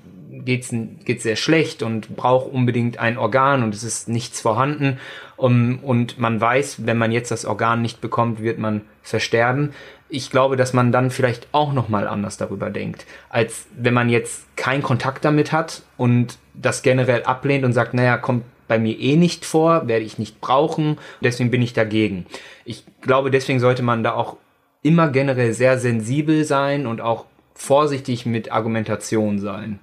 geht's 0.48 0.74
geht's 1.04 1.24
sehr 1.24 1.36
schlecht 1.36 1.82
und 1.82 2.16
braucht 2.16 2.50
unbedingt 2.50 2.98
ein 2.98 3.18
Organ 3.18 3.62
und 3.62 3.74
es 3.74 3.84
ist 3.84 4.08
nichts 4.08 4.40
vorhanden 4.40 4.98
um, 5.36 5.80
und 5.82 6.18
man 6.18 6.40
weiß, 6.40 6.86
wenn 6.86 6.96
man 6.96 7.12
jetzt 7.12 7.30
das 7.30 7.44
Organ 7.44 7.82
nicht 7.82 8.00
bekommt, 8.00 8.40
wird 8.40 8.58
man 8.58 8.80
versterben. 9.02 9.74
Ich 10.08 10.30
glaube, 10.30 10.56
dass 10.56 10.72
man 10.72 10.90
dann 10.90 11.10
vielleicht 11.10 11.48
auch 11.52 11.74
noch 11.74 11.90
mal 11.90 12.08
anders 12.08 12.38
darüber 12.38 12.70
denkt, 12.70 13.04
als 13.28 13.66
wenn 13.76 13.92
man 13.92 14.08
jetzt 14.08 14.56
keinen 14.56 14.82
Kontakt 14.82 15.22
damit 15.26 15.52
hat 15.52 15.82
und 15.98 16.38
das 16.54 16.80
generell 16.80 17.24
ablehnt 17.24 17.66
und 17.66 17.74
sagt, 17.74 17.92
naja, 17.92 18.16
kommt 18.16 18.44
bei 18.68 18.78
mir 18.78 18.98
eh 18.98 19.16
nicht 19.16 19.44
vor, 19.44 19.86
werde 19.86 20.06
ich 20.06 20.18
nicht 20.18 20.40
brauchen, 20.40 20.96
deswegen 21.20 21.50
bin 21.50 21.60
ich 21.60 21.74
dagegen. 21.74 22.24
Ich 22.64 22.84
glaube, 23.02 23.30
deswegen 23.30 23.60
sollte 23.60 23.82
man 23.82 24.02
da 24.02 24.14
auch 24.14 24.38
immer 24.80 25.08
generell 25.08 25.52
sehr 25.52 25.78
sensibel 25.78 26.44
sein 26.44 26.86
und 26.86 27.02
auch 27.02 27.26
vorsichtig 27.52 28.24
mit 28.24 28.50
Argumentation 28.50 29.38
sein. 29.38 29.78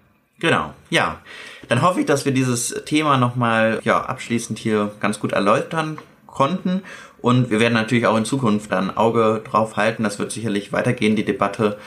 Genau, 0.45 0.75
ja. 0.91 1.17
Dann 1.69 1.81
hoffe 1.81 2.01
ich, 2.01 2.05
dass 2.05 2.23
wir 2.23 2.31
dieses 2.31 2.83
Thema 2.85 3.17
nochmal 3.17 3.79
ja, 3.83 3.99
abschließend 3.99 4.59
hier 4.59 4.91
ganz 4.99 5.19
gut 5.19 5.31
erläutern 5.31 5.97
konnten. 6.27 6.83
Und 7.19 7.49
wir 7.49 7.59
werden 7.59 7.73
natürlich 7.73 8.05
auch 8.05 8.15
in 8.15 8.25
Zukunft 8.25 8.71
dann 8.71 8.95
Auge 8.95 9.41
drauf 9.43 9.75
halten. 9.75 10.03
Das 10.03 10.19
wird 10.19 10.31
sicherlich 10.31 10.71
weitergehen, 10.71 11.15
die 11.15 11.25
Debatte. 11.25 11.79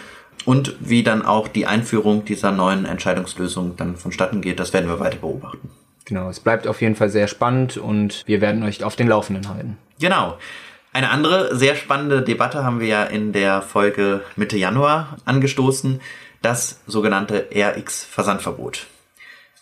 Und 0.45 0.75
wie 0.81 1.05
dann 1.05 1.25
auch 1.25 1.47
die 1.47 1.69
Einführung 1.69 2.25
dieser 2.25 2.51
neuen 2.51 2.85
Entscheidungslösung 2.85 3.77
dann 3.77 3.97
vonstatten 3.97 4.41
geht, 4.41 4.59
das 4.59 4.73
werden 4.73 4.89
wir 4.89 4.99
weiter 4.99 5.19
beobachten. 5.19 5.71
Genau, 6.05 6.29
es 6.29 6.41
bleibt 6.41 6.67
auf 6.67 6.81
jeden 6.81 6.97
Fall 6.97 7.11
sehr 7.11 7.29
spannend 7.29 7.77
und 7.77 8.25
wir 8.27 8.41
werden 8.41 8.65
euch 8.65 8.83
auf 8.83 8.97
den 8.97 9.07
Laufenden 9.07 9.49
halten. 9.49 9.79
Genau. 10.01 10.37
Eine 10.93 11.11
andere 11.11 11.55
sehr 11.55 11.77
spannende 11.77 12.23
Debatte 12.23 12.65
haben 12.65 12.81
wir 12.81 12.89
ja 12.89 13.05
in 13.05 13.33
der 13.33 13.63
Folge 13.63 14.23
Mitte 14.35 14.57
Januar 14.57 15.19
angestoßen 15.27 16.01
das 16.43 16.81
sogenannte 16.87 17.49
RX-Versandverbot. 17.55 18.87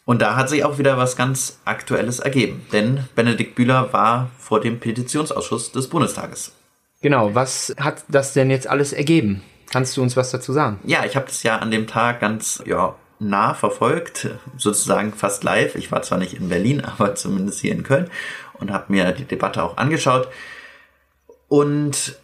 Und 0.04 0.22
da 0.22 0.36
hat 0.36 0.48
sich 0.48 0.64
auch 0.64 0.78
wieder 0.78 0.96
was 0.98 1.16
ganz 1.16 1.58
Aktuelles 1.64 2.20
ergeben, 2.20 2.64
denn 2.72 3.08
Benedikt 3.14 3.56
Bühler 3.56 3.92
war 3.92 4.30
vor 4.38 4.60
dem 4.60 4.78
Petitionsausschuss 4.78 5.72
des 5.72 5.88
Bundestages. 5.88 6.52
Genau, 7.02 7.34
was 7.34 7.74
hat 7.78 8.04
das 8.08 8.32
denn 8.32 8.50
jetzt 8.50 8.68
alles 8.68 8.92
ergeben? 8.92 9.42
Kannst 9.70 9.96
du 9.96 10.02
uns 10.02 10.16
was 10.16 10.30
dazu 10.30 10.52
sagen? 10.52 10.78
Ja, 10.84 11.04
ich 11.04 11.16
habe 11.16 11.26
das 11.26 11.42
ja 11.42 11.58
an 11.58 11.70
dem 11.70 11.86
Tag 11.86 12.20
ganz 12.20 12.62
ja, 12.66 12.94
nah 13.18 13.54
verfolgt, 13.54 14.28
sozusagen 14.56 15.12
fast 15.12 15.42
live. 15.44 15.74
Ich 15.74 15.90
war 15.90 16.02
zwar 16.02 16.18
nicht 16.18 16.34
in 16.34 16.48
Berlin, 16.48 16.84
aber 16.84 17.14
zumindest 17.14 17.60
hier 17.60 17.72
in 17.72 17.82
Köln 17.82 18.08
und 18.54 18.70
habe 18.70 18.92
mir 18.92 19.10
die 19.12 19.24
Debatte 19.24 19.62
auch 19.62 19.76
angeschaut. 19.76 20.28
Und 21.48 22.16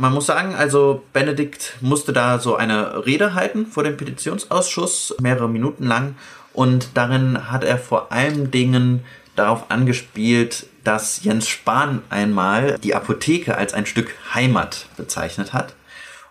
man 0.00 0.14
muss 0.14 0.26
sagen, 0.26 0.54
also 0.54 1.02
Benedikt 1.12 1.76
musste 1.80 2.12
da 2.12 2.38
so 2.38 2.56
eine 2.56 3.04
Rede 3.04 3.34
halten 3.34 3.66
vor 3.66 3.84
dem 3.84 3.96
Petitionsausschuss, 3.96 5.14
mehrere 5.20 5.48
Minuten 5.48 5.86
lang. 5.86 6.16
Und 6.52 6.90
darin 6.94 7.50
hat 7.52 7.64
er 7.64 7.78
vor 7.78 8.10
allen 8.10 8.50
Dingen 8.50 9.04
darauf 9.36 9.70
angespielt, 9.70 10.66
dass 10.84 11.22
Jens 11.22 11.48
Spahn 11.48 12.02
einmal 12.08 12.78
die 12.78 12.94
Apotheke 12.94 13.56
als 13.56 13.74
ein 13.74 13.86
Stück 13.86 14.10
Heimat 14.34 14.86
bezeichnet 14.96 15.52
hat 15.52 15.74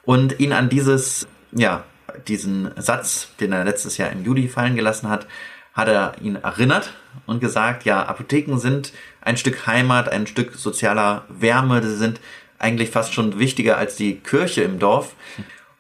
und 0.03 0.39
ihn 0.39 0.51
an 0.51 0.69
dieses, 0.69 1.27
ja, 1.51 1.83
diesen 2.27 2.71
Satz, 2.75 3.29
den 3.39 3.53
er 3.53 3.63
letztes 3.63 3.97
Jahr 3.97 4.11
im 4.11 4.25
Juli 4.25 4.47
fallen 4.47 4.75
gelassen 4.75 5.09
hat, 5.09 5.27
hat 5.73 5.87
er 5.87 6.13
ihn 6.21 6.35
erinnert 6.35 6.91
und 7.27 7.39
gesagt, 7.39 7.85
ja, 7.85 8.03
Apotheken 8.03 8.57
sind 8.57 8.91
ein 9.21 9.37
Stück 9.37 9.67
Heimat, 9.67 10.09
ein 10.09 10.27
Stück 10.27 10.55
sozialer 10.55 11.25
Wärme, 11.29 11.81
sie 11.83 11.95
sind 11.95 12.19
eigentlich 12.59 12.89
fast 12.89 13.13
schon 13.13 13.39
wichtiger 13.39 13.77
als 13.77 13.95
die 13.95 14.15
Kirche 14.15 14.61
im 14.61 14.79
Dorf. 14.79 15.15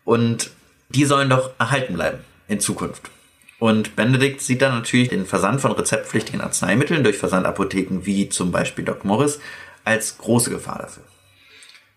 Und 0.05 0.51
die 0.89 1.05
sollen 1.05 1.29
doch 1.29 1.51
erhalten 1.59 1.93
bleiben 1.93 2.19
in 2.47 2.59
Zukunft. 2.59 3.11
Und 3.59 3.95
Benedikt 3.95 4.41
sieht 4.41 4.61
dann 4.61 4.73
natürlich 4.73 5.09
den 5.09 5.25
Versand 5.25 5.59
von 5.61 5.73
rezeptpflichtigen 5.73 6.41
Arzneimitteln 6.41 7.03
durch 7.03 7.17
Versandapotheken 7.17 8.05
wie 8.05 8.29
zum 8.29 8.51
Beispiel 8.51 8.85
Doc 8.85 9.03
Morris 9.03 9.39
als 9.83 10.17
große 10.17 10.49
Gefahr 10.49 10.79
dafür. 10.79 11.03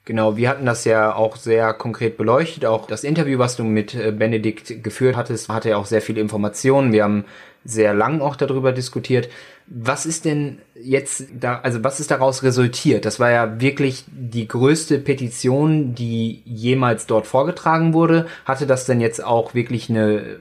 Genau, 0.05 0.37
wir 0.37 0.49
hatten 0.49 0.67
das 0.67 0.85
ja 0.85 1.15
auch 1.15 1.37
sehr 1.37 1.73
konkret 1.75 2.17
beleuchtet. 2.17 2.65
Auch 2.65 2.87
das 2.87 3.05
Interview, 3.05 3.39
was 3.39 3.57
du 3.57 3.63
mit 3.63 3.95
äh, 3.95 4.11
Benedikt 4.11 4.83
geführt 4.83 5.17
hattest, 5.17 5.49
hatte 5.49 5.71
ja 5.71 5.77
auch 5.77 5.87
sehr 5.87 6.03
viele 6.03 6.21
Informationen. 6.21 6.93
Wir 6.93 7.05
haben 7.05 7.25
sehr 7.65 7.95
lang 7.95 8.21
auch 8.21 8.35
darüber 8.35 8.73
diskutiert. 8.73 9.29
Was 9.69 10.05
ist 10.05 10.25
denn 10.25 10.59
jetzt 10.75 11.27
da, 11.39 11.61
also 11.61 11.85
was 11.85 12.01
ist 12.01 12.11
daraus 12.11 12.43
resultiert? 12.43 13.05
Das 13.05 13.21
war 13.21 13.31
ja 13.31 13.61
wirklich 13.61 14.05
die 14.09 14.49
größte 14.49 14.99
Petition, 14.99 15.95
die 15.95 16.43
jemals 16.45 17.07
dort 17.07 17.29
vorgetragen 17.29 17.95
wurde. 17.95 18.27
Hatte 18.45 18.67
das 18.67 18.87
denn 18.87 19.01
jetzt 19.01 19.23
auch 19.23 19.55
wirklich 19.55 19.89
eine, 19.89 20.41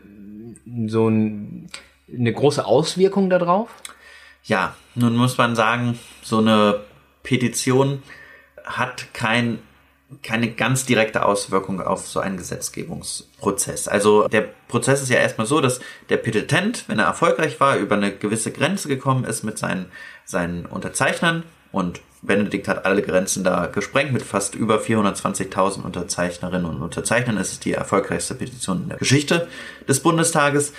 so 0.87 1.07
ein, 1.07 1.67
eine 2.11 2.33
große 2.33 2.65
Auswirkung 2.65 3.29
darauf? 3.29 3.69
Ja, 4.43 4.75
nun 4.95 5.15
muss 5.15 5.37
man 5.37 5.55
sagen, 5.55 5.99
so 6.23 6.39
eine 6.39 6.79
Petition 7.21 8.01
hat 8.65 9.13
kein 9.13 9.59
keine 10.23 10.51
ganz 10.51 10.85
direkte 10.85 11.25
Auswirkung 11.25 11.81
auf 11.81 12.07
so 12.07 12.19
einen 12.19 12.37
Gesetzgebungsprozess. 12.37 13.87
Also 13.87 14.27
der 14.27 14.49
Prozess 14.67 15.01
ist 15.01 15.09
ja 15.09 15.17
erstmal 15.17 15.47
so, 15.47 15.61
dass 15.61 15.79
der 16.09 16.17
Petitent, 16.17 16.83
wenn 16.87 16.99
er 16.99 17.05
erfolgreich 17.05 17.59
war, 17.59 17.77
über 17.77 17.95
eine 17.95 18.11
gewisse 18.11 18.51
Grenze 18.51 18.89
gekommen 18.89 19.23
ist 19.23 19.43
mit 19.43 19.57
seinen, 19.57 19.85
seinen 20.25 20.65
Unterzeichnern 20.65 21.43
und 21.71 22.01
Benedikt 22.23 22.67
hat 22.67 22.85
alle 22.85 23.01
Grenzen 23.01 23.43
da 23.43 23.65
gesprengt 23.65 24.13
mit 24.13 24.21
fast 24.21 24.53
über 24.53 24.79
420.000 24.79 25.81
Unterzeichnerinnen 25.81 26.65
und 26.65 26.81
Unterzeichnern. 26.81 27.37
Es 27.37 27.53
ist 27.53 27.65
die 27.65 27.73
erfolgreichste 27.73 28.35
Petition 28.35 28.83
in 28.83 28.89
der 28.89 28.99
Geschichte 28.99 29.47
des 29.87 30.01
Bundestages. 30.01 30.73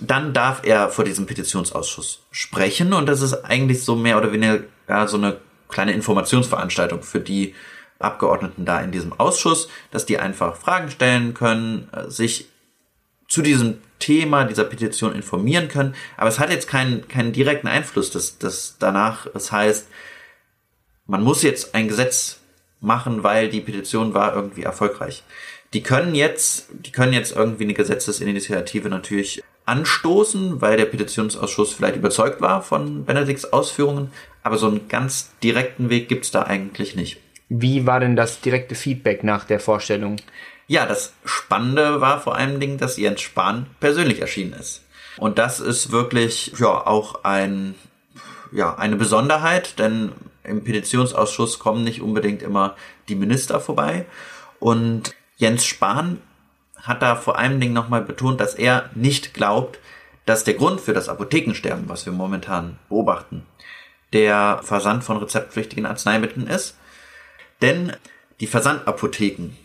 Dann 0.00 0.32
darf 0.32 0.62
er 0.64 0.88
vor 0.88 1.04
diesem 1.04 1.26
Petitionsausschuss 1.26 2.24
sprechen 2.32 2.94
und 2.94 3.06
das 3.06 3.22
ist 3.22 3.44
eigentlich 3.44 3.84
so 3.84 3.94
mehr 3.94 4.18
oder 4.18 4.32
weniger 4.32 4.60
ja, 4.88 5.06
so 5.06 5.18
eine 5.18 5.36
kleine 5.72 5.92
Informationsveranstaltung 5.92 7.02
für 7.02 7.20
die 7.20 7.54
Abgeordneten 7.98 8.64
da 8.64 8.80
in 8.80 8.92
diesem 8.92 9.12
Ausschuss, 9.12 9.68
dass 9.90 10.06
die 10.06 10.18
einfach 10.18 10.56
Fragen 10.56 10.90
stellen 10.90 11.34
können, 11.34 11.88
äh, 11.92 12.10
sich 12.10 12.48
zu 13.28 13.42
diesem 13.42 13.78
Thema 13.98 14.44
dieser 14.44 14.64
Petition 14.64 15.14
informieren 15.14 15.68
können. 15.68 15.94
Aber 16.16 16.28
es 16.28 16.38
hat 16.38 16.50
jetzt 16.50 16.68
keinen, 16.68 17.08
keinen 17.08 17.32
direkten 17.32 17.68
Einfluss, 17.68 18.10
dass, 18.10 18.38
dass 18.38 18.76
danach 18.78 19.26
es 19.34 19.52
heißt, 19.52 19.88
man 21.06 21.22
muss 21.22 21.42
jetzt 21.42 21.74
ein 21.74 21.88
Gesetz 21.88 22.40
machen, 22.80 23.22
weil 23.22 23.48
die 23.48 23.60
Petition 23.60 24.12
war 24.12 24.34
irgendwie 24.34 24.64
erfolgreich. 24.64 25.22
Die 25.72 25.82
können 25.82 26.14
jetzt, 26.14 26.66
die 26.72 26.92
können 26.92 27.12
jetzt 27.12 27.34
irgendwie 27.34 27.64
eine 27.64 27.74
Gesetzesinitiative 27.74 28.88
natürlich 28.88 29.42
anstoßen, 29.64 30.60
weil 30.60 30.76
der 30.76 30.86
Petitionsausschuss 30.86 31.72
vielleicht 31.72 31.96
überzeugt 31.96 32.40
war 32.40 32.62
von 32.62 33.04
Benedikts 33.04 33.52
Ausführungen, 33.52 34.10
aber 34.42 34.58
so 34.58 34.68
einen 34.68 34.88
ganz 34.88 35.30
direkten 35.42 35.90
Weg 35.90 36.08
gibt's 36.08 36.30
da 36.30 36.42
eigentlich 36.42 36.96
nicht. 36.96 37.18
Wie 37.48 37.86
war 37.86 38.00
denn 38.00 38.16
das 38.16 38.40
direkte 38.40 38.74
Feedback 38.74 39.24
nach 39.24 39.44
der 39.44 39.60
Vorstellung? 39.60 40.16
Ja, 40.66 40.86
das 40.86 41.12
Spannende 41.24 42.00
war 42.00 42.20
vor 42.20 42.36
allen 42.36 42.60
Dingen, 42.60 42.78
dass 42.78 42.96
Jens 42.96 43.20
Spahn 43.20 43.66
persönlich 43.78 44.20
erschienen 44.20 44.54
ist. 44.54 44.84
Und 45.18 45.38
das 45.38 45.60
ist 45.60 45.92
wirklich 45.92 46.54
ja 46.58 46.86
auch 46.86 47.24
ein 47.24 47.74
ja 48.52 48.74
eine 48.76 48.96
Besonderheit, 48.96 49.78
denn 49.78 50.12
im 50.44 50.64
Petitionsausschuss 50.64 51.58
kommen 51.58 51.84
nicht 51.84 52.02
unbedingt 52.02 52.42
immer 52.42 52.76
die 53.08 53.14
Minister 53.14 53.60
vorbei. 53.60 54.06
Und 54.60 55.14
Jens 55.36 55.64
Spahn 55.64 56.18
hat 56.76 57.02
da 57.02 57.16
vor 57.16 57.38
allen 57.38 57.60
Dingen 57.60 57.72
nochmal 57.72 58.02
betont, 58.02 58.40
dass 58.40 58.54
er 58.54 58.90
nicht 58.94 59.34
glaubt, 59.34 59.78
dass 60.26 60.44
der 60.44 60.54
Grund 60.54 60.80
für 60.80 60.92
das 60.92 61.08
Apothekensterben, 61.08 61.88
was 61.88 62.06
wir 62.06 62.12
momentan 62.12 62.78
beobachten, 62.88 63.46
der 64.12 64.60
Versand 64.62 65.04
von 65.04 65.16
rezeptpflichtigen 65.16 65.86
Arzneimitteln 65.86 66.46
ist, 66.46 66.76
Denn 67.62 67.92
die 68.40 68.46
Versandapotheken, 68.48 69.56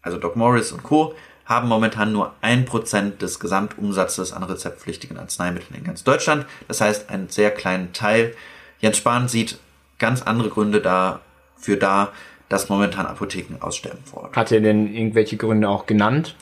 also 0.00 0.18
Doc 0.18 0.34
Morris 0.34 0.72
und 0.72 0.82
Co., 0.82 1.14
haben 1.44 1.68
momentan 1.68 2.12
nur 2.12 2.34
ein 2.40 2.64
Prozent 2.64 3.20
des 3.20 3.38
Gesamtumsatzes 3.38 4.32
an 4.32 4.44
rezeptpflichtigen 4.44 5.18
Arzneimitteln 5.18 5.78
in 5.78 5.84
ganz 5.84 6.02
Deutschland. 6.02 6.46
Das 6.68 6.80
heißt, 6.80 7.10
einen 7.10 7.28
sehr 7.28 7.50
kleinen 7.50 7.92
Teil. 7.92 8.34
Jens 8.78 8.96
Spahn 8.96 9.28
sieht 9.28 9.58
ganz 9.98 10.22
andere 10.22 10.48
Gründe 10.48 10.80
dafür 10.80 11.76
da, 11.76 12.12
dass 12.48 12.68
momentan 12.68 13.06
Apotheken 13.06 13.56
aussterben 13.60 14.02
vor 14.04 14.22
Ort. 14.22 14.36
Hat 14.36 14.52
er 14.52 14.60
denn 14.60 14.92
irgendwelche 14.92 15.36
Gründe 15.36 15.68
auch 15.68 15.86
genannt? 15.86 16.36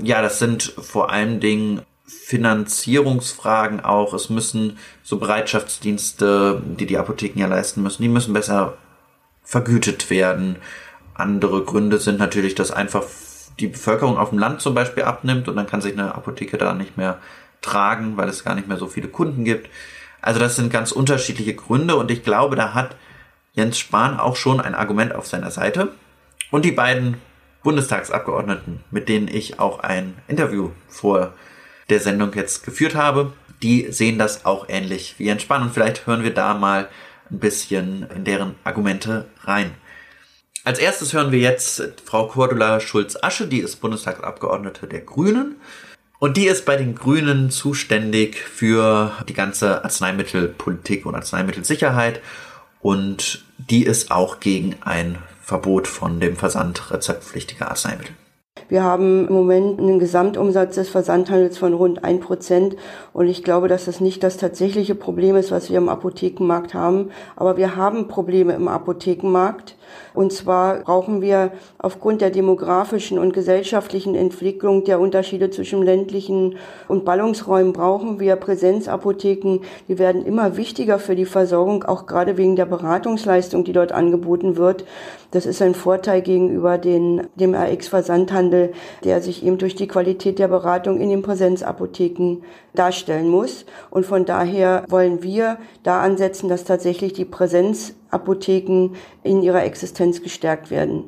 Ja, 0.00 0.22
das 0.22 0.38
sind 0.38 0.62
vor 0.62 1.10
allen 1.10 1.40
Dingen 1.40 1.82
Finanzierungsfragen 2.06 3.80
auch. 3.80 4.14
Es 4.14 4.30
müssen 4.30 4.78
so 5.02 5.18
Bereitschaftsdienste, 5.18 6.62
die 6.64 6.86
die 6.86 6.98
Apotheken 6.98 7.40
ja 7.40 7.46
leisten 7.46 7.82
müssen, 7.82 8.02
die 8.02 8.08
müssen 8.08 8.32
besser 8.32 8.74
vergütet 9.42 10.10
werden. 10.10 10.56
Andere 11.14 11.64
Gründe 11.64 11.98
sind 11.98 12.18
natürlich, 12.18 12.54
dass 12.54 12.70
einfach 12.70 13.04
die 13.58 13.68
Bevölkerung 13.68 14.18
auf 14.18 14.30
dem 14.30 14.38
Land 14.38 14.60
zum 14.60 14.74
Beispiel 14.74 15.04
abnimmt 15.04 15.48
und 15.48 15.56
dann 15.56 15.66
kann 15.66 15.80
sich 15.80 15.92
eine 15.92 16.14
Apotheke 16.14 16.58
da 16.58 16.74
nicht 16.74 16.96
mehr 16.96 17.18
tragen, 17.62 18.16
weil 18.16 18.28
es 18.28 18.44
gar 18.44 18.54
nicht 18.54 18.68
mehr 18.68 18.76
so 18.76 18.86
viele 18.86 19.08
Kunden 19.08 19.44
gibt. 19.44 19.70
Also 20.20 20.40
das 20.40 20.56
sind 20.56 20.72
ganz 20.72 20.92
unterschiedliche 20.92 21.54
Gründe 21.54 21.96
und 21.96 22.10
ich 22.10 22.22
glaube, 22.22 22.56
da 22.56 22.74
hat 22.74 22.96
Jens 23.54 23.78
Spahn 23.78 24.20
auch 24.20 24.36
schon 24.36 24.60
ein 24.60 24.74
Argument 24.74 25.14
auf 25.14 25.26
seiner 25.26 25.50
Seite. 25.50 25.92
Und 26.50 26.64
die 26.64 26.72
beiden 26.72 27.16
Bundestagsabgeordneten, 27.62 28.84
mit 28.90 29.08
denen 29.08 29.28
ich 29.28 29.58
auch 29.58 29.80
ein 29.80 30.14
Interview 30.28 30.70
vor 30.88 31.32
der 31.88 32.00
Sendung 32.00 32.32
jetzt 32.34 32.64
geführt 32.64 32.94
habe, 32.94 33.32
die 33.62 33.90
sehen 33.90 34.18
das 34.18 34.44
auch 34.44 34.68
ähnlich 34.68 35.14
wie 35.18 35.24
Jens 35.24 35.42
Spahn 35.42 35.62
und 35.62 35.72
vielleicht 35.72 36.06
hören 36.06 36.22
wir 36.22 36.34
da 36.34 36.54
mal 36.54 36.88
ein 37.30 37.38
bisschen 37.38 38.06
in 38.14 38.24
deren 38.24 38.54
Argumente 38.64 39.26
rein. 39.44 39.72
Als 40.64 40.78
erstes 40.78 41.12
hören 41.12 41.32
wir 41.32 41.38
jetzt 41.38 41.82
Frau 42.04 42.26
Cordula 42.26 42.80
Schulz-Asche, 42.80 43.46
die 43.46 43.60
ist 43.60 43.76
Bundestagsabgeordnete 43.76 44.86
der 44.86 45.00
Grünen. 45.00 45.56
Und 46.18 46.36
die 46.36 46.46
ist 46.46 46.64
bei 46.64 46.76
den 46.76 46.94
Grünen 46.94 47.50
zuständig 47.50 48.36
für 48.36 49.12
die 49.28 49.34
ganze 49.34 49.84
Arzneimittelpolitik 49.84 51.04
und 51.06 51.14
Arzneimittelsicherheit. 51.14 52.20
Und 52.80 53.44
die 53.58 53.84
ist 53.84 54.10
auch 54.10 54.40
gegen 54.40 54.76
ein 54.80 55.18
Verbot 55.42 55.86
von 55.86 56.18
dem 56.18 56.36
Versand 56.36 56.90
rezeptpflichtiger 56.90 57.68
Arzneimittel. 57.70 58.14
Wir 58.68 58.82
haben 58.82 59.28
im 59.28 59.34
Moment 59.34 59.78
einen 59.78 59.98
Gesamtumsatz 59.98 60.74
des 60.74 60.88
Versandhandels 60.88 61.58
von 61.58 61.74
rund 61.74 62.04
ein 62.04 62.20
Prozent. 62.20 62.76
Und 63.12 63.28
ich 63.28 63.44
glaube, 63.44 63.68
dass 63.68 63.84
das 63.84 64.00
nicht 64.00 64.22
das 64.22 64.36
tatsächliche 64.36 64.94
Problem 64.94 65.36
ist, 65.36 65.50
was 65.50 65.70
wir 65.70 65.78
im 65.78 65.88
Apothekenmarkt 65.88 66.74
haben. 66.74 67.10
Aber 67.36 67.56
wir 67.56 67.76
haben 67.76 68.08
Probleme 68.08 68.54
im 68.54 68.68
Apothekenmarkt. 68.68 69.76
Und 70.14 70.32
zwar 70.32 70.80
brauchen 70.80 71.20
wir 71.20 71.52
aufgrund 71.78 72.20
der 72.20 72.30
demografischen 72.30 73.18
und 73.18 73.32
gesellschaftlichen 73.32 74.14
Entwicklung 74.14 74.84
der 74.84 75.00
Unterschiede 75.00 75.50
zwischen 75.50 75.82
ländlichen 75.82 76.56
und 76.88 77.04
Ballungsräumen 77.04 77.72
brauchen 77.72 78.20
wir 78.20 78.36
Präsenzapotheken. 78.36 79.60
Die 79.88 79.98
werden 79.98 80.24
immer 80.24 80.56
wichtiger 80.56 80.98
für 80.98 81.16
die 81.16 81.24
Versorgung, 81.24 81.84
auch 81.84 82.06
gerade 82.06 82.36
wegen 82.36 82.56
der 82.56 82.66
Beratungsleistung, 82.66 83.64
die 83.64 83.72
dort 83.72 83.92
angeboten 83.92 84.56
wird. 84.56 84.84
Das 85.30 85.44
ist 85.44 85.60
ein 85.60 85.74
Vorteil 85.74 86.22
gegenüber 86.22 86.78
den, 86.78 87.26
dem 87.34 87.54
RX-Versandhandel, 87.54 88.72
der 89.04 89.20
sich 89.20 89.44
eben 89.44 89.58
durch 89.58 89.74
die 89.74 89.88
Qualität 89.88 90.38
der 90.38 90.48
Beratung 90.48 91.00
in 91.00 91.10
den 91.10 91.22
Präsenzapotheken 91.22 92.38
darstellen 92.74 93.28
muss. 93.28 93.66
Und 93.90 94.06
von 94.06 94.24
daher 94.24 94.84
wollen 94.88 95.22
wir 95.22 95.58
da 95.82 96.00
ansetzen, 96.00 96.48
dass 96.48 96.64
tatsächlich 96.64 97.12
die 97.12 97.24
Präsenzapotheken 98.18 98.96
in 99.22 99.42
ihrer 99.42 99.64
Existenz 99.64 100.22
gestärkt 100.22 100.70
werden. 100.70 101.04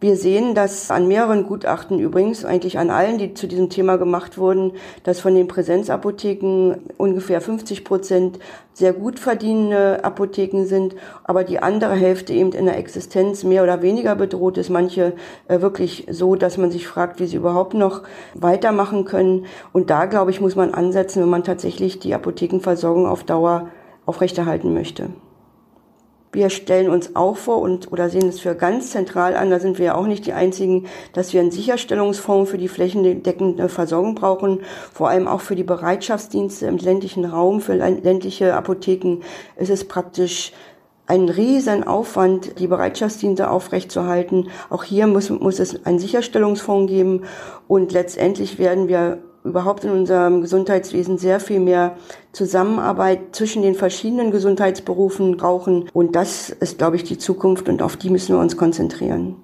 Wir 0.00 0.16
sehen, 0.16 0.56
dass 0.56 0.90
an 0.90 1.06
mehreren 1.06 1.44
Gutachten 1.44 2.00
übrigens, 2.00 2.44
eigentlich 2.44 2.76
an 2.76 2.90
allen, 2.90 3.18
die 3.18 3.34
zu 3.34 3.46
diesem 3.46 3.70
Thema 3.70 3.98
gemacht 3.98 4.36
wurden, 4.36 4.72
dass 5.04 5.20
von 5.20 5.32
den 5.32 5.46
Präsenzapotheken 5.46 6.74
ungefähr 6.98 7.40
50 7.40 7.84
Prozent 7.84 8.40
sehr 8.72 8.94
gut 8.94 9.20
verdienende 9.20 10.02
Apotheken 10.02 10.64
sind, 10.64 10.96
aber 11.22 11.44
die 11.44 11.60
andere 11.60 11.94
Hälfte 11.94 12.32
eben 12.32 12.50
in 12.50 12.66
der 12.66 12.78
Existenz 12.78 13.44
mehr 13.44 13.62
oder 13.62 13.80
weniger 13.80 14.16
bedroht 14.16 14.58
ist. 14.58 14.70
Manche 14.70 15.12
äh, 15.46 15.60
wirklich 15.60 16.08
so, 16.10 16.34
dass 16.34 16.58
man 16.58 16.72
sich 16.72 16.88
fragt, 16.88 17.20
wie 17.20 17.26
sie 17.26 17.36
überhaupt 17.36 17.74
noch 17.74 18.02
weitermachen 18.34 19.04
können. 19.04 19.46
Und 19.72 19.88
da, 19.88 20.06
glaube 20.06 20.32
ich, 20.32 20.40
muss 20.40 20.56
man 20.56 20.74
ansetzen, 20.74 21.22
wenn 21.22 21.30
man 21.30 21.44
tatsächlich 21.44 22.00
die 22.00 22.12
Apothekenversorgung 22.12 23.06
auf 23.06 23.22
Dauer 23.22 23.68
aufrechterhalten 24.04 24.74
möchte. 24.74 25.10
Wir 26.34 26.48
stellen 26.48 26.88
uns 26.88 27.14
auch 27.14 27.36
vor 27.36 27.58
und 27.60 27.92
oder 27.92 28.08
sehen 28.08 28.26
es 28.26 28.40
für 28.40 28.54
ganz 28.54 28.90
zentral 28.90 29.36
an, 29.36 29.50
da 29.50 29.60
sind 29.60 29.78
wir 29.78 29.86
ja 29.86 29.94
auch 29.94 30.06
nicht 30.06 30.24
die 30.24 30.32
einzigen, 30.32 30.86
dass 31.12 31.34
wir 31.34 31.42
einen 31.42 31.50
Sicherstellungsfonds 31.50 32.50
für 32.50 32.56
die 32.56 32.68
flächendeckende 32.68 33.68
Versorgung 33.68 34.14
brauchen, 34.14 34.60
vor 34.94 35.10
allem 35.10 35.28
auch 35.28 35.42
für 35.42 35.56
die 35.56 35.62
Bereitschaftsdienste 35.62 36.66
im 36.66 36.78
ländlichen 36.78 37.26
Raum, 37.26 37.60
für 37.60 37.74
ländliche 37.74 38.54
Apotheken 38.54 39.18
ist 39.56 39.68
es 39.68 39.86
praktisch 39.86 40.52
ein 41.06 41.28
riesen 41.28 41.84
Aufwand, 41.84 42.58
die 42.58 42.66
Bereitschaftsdienste 42.68 43.50
aufrechtzuerhalten. 43.50 44.48
Auch 44.70 44.84
hier 44.84 45.06
muss, 45.06 45.28
muss 45.28 45.58
es 45.58 45.84
einen 45.84 45.98
Sicherstellungsfonds 45.98 46.90
geben 46.90 47.24
und 47.68 47.92
letztendlich 47.92 48.58
werden 48.58 48.88
wir 48.88 49.18
überhaupt 49.44 49.84
in 49.84 49.90
unserem 49.90 50.40
Gesundheitswesen 50.40 51.18
sehr 51.18 51.40
viel 51.40 51.60
mehr 51.60 51.96
Zusammenarbeit 52.32 53.34
zwischen 53.34 53.62
den 53.62 53.74
verschiedenen 53.74 54.30
Gesundheitsberufen 54.30 55.36
brauchen. 55.36 55.88
Und 55.92 56.14
das 56.14 56.50
ist, 56.50 56.78
glaube 56.78 56.96
ich, 56.96 57.04
die 57.04 57.18
Zukunft 57.18 57.68
und 57.68 57.82
auf 57.82 57.96
die 57.96 58.10
müssen 58.10 58.34
wir 58.34 58.40
uns 58.40 58.56
konzentrieren. 58.56 59.36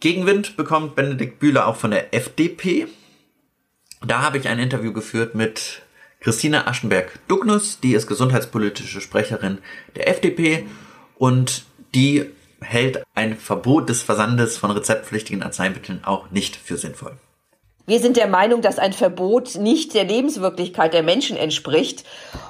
Gegenwind 0.00 0.56
bekommt 0.56 0.94
Benedikt 0.94 1.40
Bühler 1.40 1.66
auch 1.66 1.76
von 1.76 1.90
der 1.90 2.14
FDP. 2.14 2.86
Da 4.06 4.22
habe 4.22 4.38
ich 4.38 4.48
ein 4.48 4.58
Interview 4.58 4.92
geführt 4.92 5.34
mit 5.34 5.82
Christina 6.20 6.66
Aschenberg-Dugnus, 6.66 7.80
die 7.80 7.94
ist 7.94 8.06
gesundheitspolitische 8.06 9.00
Sprecherin 9.00 9.58
der 9.96 10.08
FDP 10.08 10.66
und 11.16 11.64
die 11.94 12.26
hält 12.60 13.04
ein 13.14 13.36
Verbot 13.36 13.88
des 13.88 14.02
Versandes 14.02 14.56
von 14.56 14.70
rezeptpflichtigen 14.70 15.42
Arzneimitteln 15.42 16.02
auch 16.04 16.30
nicht 16.30 16.56
für 16.56 16.76
sinnvoll. 16.76 17.16
Wir 17.88 18.00
sind 18.00 18.18
der 18.18 18.26
Meinung, 18.26 18.60
dass 18.60 18.78
ein 18.78 18.92
Verbot 18.92 19.54
nicht 19.54 19.94
der 19.94 20.04
Lebenswirklichkeit 20.04 20.92
der 20.92 21.02
Menschen 21.02 21.38
entspricht. 21.38 22.04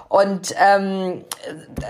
Und 0.08 0.52
ähm, 0.58 1.22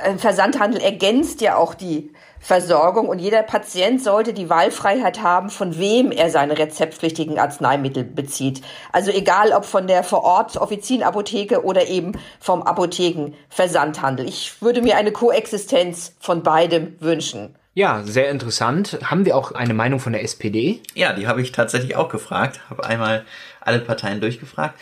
ein 0.05 0.19
Versandhandel 0.19 0.83
ergänzt 0.83 1.41
ja 1.41 1.57
auch 1.57 1.73
die 1.73 2.13
Versorgung 2.41 3.09
und 3.09 3.21
jeder 3.21 3.43
Patient 3.43 4.03
sollte 4.03 4.35
die 4.35 4.51
Wahlfreiheit 4.51 5.23
haben, 5.23 5.49
von 5.49 5.79
wem 5.79 6.13
er 6.13 6.29
seine 6.29 6.59
rezeptpflichtigen 6.59 7.39
Arzneimittel 7.39 8.05
bezieht. 8.05 8.61
Also 8.93 9.11
egal 9.11 9.53
ob 9.53 9.65
von 9.65 9.87
der 9.87 10.05
vor 10.05 10.25
Ort 10.25 10.59
Offizienapotheke 10.59 11.65
oder 11.65 11.89
eben 11.89 12.13
vom 12.41 12.63
Apothekenversandhandel. 12.63 14.29
Ich 14.29 14.61
würde 14.61 14.83
mir 14.83 14.99
eine 14.99 15.11
Koexistenz 15.11 16.13
von 16.21 16.43
beidem 16.43 16.97
wünschen. 17.01 17.58
Ja, 17.79 18.03
sehr 18.05 18.29
interessant. 18.29 18.99
Haben 19.05 19.25
wir 19.25 19.37
auch 19.37 19.53
eine 19.53 19.73
Meinung 19.73 20.01
von 20.01 20.13
der 20.13 20.25
SPD? 20.25 20.81
Ja, 20.97 21.13
die 21.13 21.29
habe 21.29 21.41
ich 21.41 21.53
tatsächlich 21.53 21.95
auch 21.95 22.09
gefragt. 22.09 22.59
Habe 22.69 22.85
einmal 22.85 23.25
alle 23.61 23.79
Parteien 23.79 24.21
durchgefragt. 24.21 24.81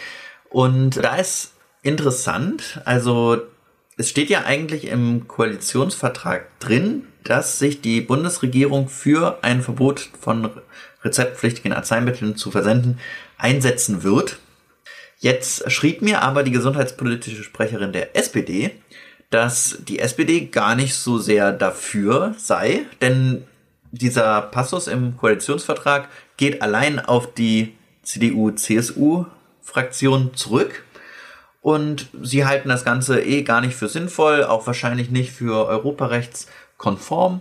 Und 0.49 1.05
da 1.05 1.17
ist 1.17 1.53
interessant, 1.83 2.81
also 2.87 3.43
es 3.99 4.09
steht 4.09 4.31
ja 4.31 4.45
eigentlich 4.47 4.87
im 4.87 5.29
Koalitionsvertrag 5.29 6.59
drin, 6.59 7.07
dass 7.23 7.59
sich 7.59 7.83
die 7.83 8.01
Bundesregierung 8.01 8.89
für 8.89 9.41
ein 9.43 9.61
Verbot 9.61 10.09
von 10.19 10.49
rezeptpflichtigen 11.05 11.75
Arzneimitteln 11.75 12.37
zu 12.37 12.51
versenden 12.51 12.99
einsetzen 13.37 14.05
wird. 14.05 14.39
Jetzt 15.19 15.71
schrieb 15.71 16.01
mir 16.01 16.23
aber 16.23 16.45
die 16.45 16.51
gesundheitspolitische 16.51 17.45
Sprecherin 17.45 17.93
der 17.93 18.17
SPD, 18.17 18.71
dass 19.31 19.79
die 19.87 19.99
SPD 19.99 20.47
gar 20.47 20.75
nicht 20.75 20.95
so 20.95 21.19
sehr 21.19 21.53
dafür 21.53 22.35
sei, 22.39 22.87
denn 23.01 23.45
dieser 23.91 24.43
Passus 24.43 24.87
im 24.87 25.17
Koalitionsvertrag 25.17 26.09
geht 26.37 26.63
allein 26.63 27.01
auf 27.01 27.33
die 27.33 27.75
CDU-CSU-Fraktion 28.03 30.35
zurück. 30.35 30.85
Und 31.61 32.09
sie 32.23 32.45
halten 32.45 32.69
das 32.69 32.85
Ganze 32.85 33.21
eh 33.23 33.43
gar 33.43 33.61
nicht 33.61 33.75
für 33.75 33.89
sinnvoll, 33.89 34.45
auch 34.45 34.69
wahrscheinlich 34.69 35.11
nicht 35.11 35.33
für 35.33 35.67
europarechtskonform. 35.67 37.41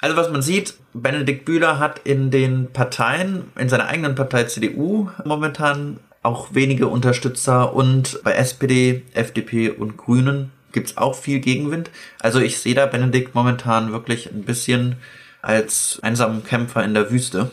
Also 0.00 0.16
was 0.16 0.30
man 0.30 0.42
sieht, 0.42 0.74
Benedikt 0.92 1.44
Bühler 1.44 1.80
hat 1.80 2.00
in 2.04 2.30
den 2.30 2.72
Parteien, 2.72 3.50
in 3.58 3.68
seiner 3.68 3.88
eigenen 3.88 4.14
Partei 4.14 4.44
CDU 4.44 5.10
momentan 5.24 5.98
auch 6.22 6.54
wenige 6.54 6.86
Unterstützer 6.88 7.74
und 7.74 8.20
bei 8.22 8.32
SPD, 8.32 9.02
FDP 9.14 9.70
und 9.70 9.96
Grünen 9.96 10.52
gibt's 10.72 10.96
auch 10.96 11.14
viel 11.14 11.40
Gegenwind. 11.40 11.90
Also 12.20 12.40
ich 12.40 12.58
sehe 12.58 12.74
da 12.74 12.86
Benedikt 12.86 13.34
momentan 13.34 13.92
wirklich 13.92 14.30
ein 14.30 14.42
bisschen 14.42 14.96
als 15.42 16.00
einsamen 16.02 16.44
Kämpfer 16.44 16.84
in 16.84 16.94
der 16.94 17.10
Wüste. 17.10 17.50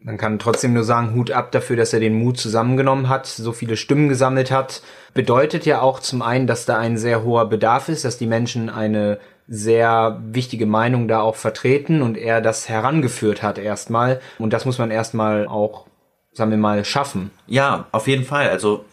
Man 0.00 0.16
kann 0.16 0.38
trotzdem 0.38 0.72
nur 0.72 0.84
sagen, 0.84 1.14
Hut 1.14 1.30
ab 1.30 1.52
dafür, 1.52 1.76
dass 1.76 1.92
er 1.92 2.00
den 2.00 2.14
Mut 2.14 2.38
zusammengenommen 2.38 3.08
hat, 3.08 3.26
so 3.26 3.52
viele 3.52 3.76
Stimmen 3.76 4.08
gesammelt 4.08 4.50
hat. 4.50 4.82
Bedeutet 5.14 5.66
ja 5.66 5.80
auch 5.80 6.00
zum 6.00 6.22
einen, 6.22 6.46
dass 6.46 6.64
da 6.66 6.78
ein 6.78 6.96
sehr 6.96 7.22
hoher 7.22 7.48
Bedarf 7.48 7.88
ist, 7.88 8.04
dass 8.04 8.18
die 8.18 8.26
Menschen 8.26 8.70
eine 8.70 9.18
sehr 9.46 10.20
wichtige 10.24 10.66
Meinung 10.66 11.08
da 11.08 11.20
auch 11.20 11.36
vertreten 11.36 12.02
und 12.02 12.16
er 12.16 12.40
das 12.40 12.68
herangeführt 12.68 13.42
hat 13.42 13.58
erstmal. 13.58 14.20
Und 14.38 14.52
das 14.52 14.64
muss 14.64 14.78
man 14.78 14.90
erstmal 14.90 15.46
auch, 15.46 15.86
sagen 16.32 16.52
wir 16.52 16.58
mal, 16.58 16.84
schaffen. 16.84 17.30
Ja, 17.46 17.86
auf 17.92 18.06
jeden 18.06 18.24
Fall. 18.24 18.48
Also 18.48 18.84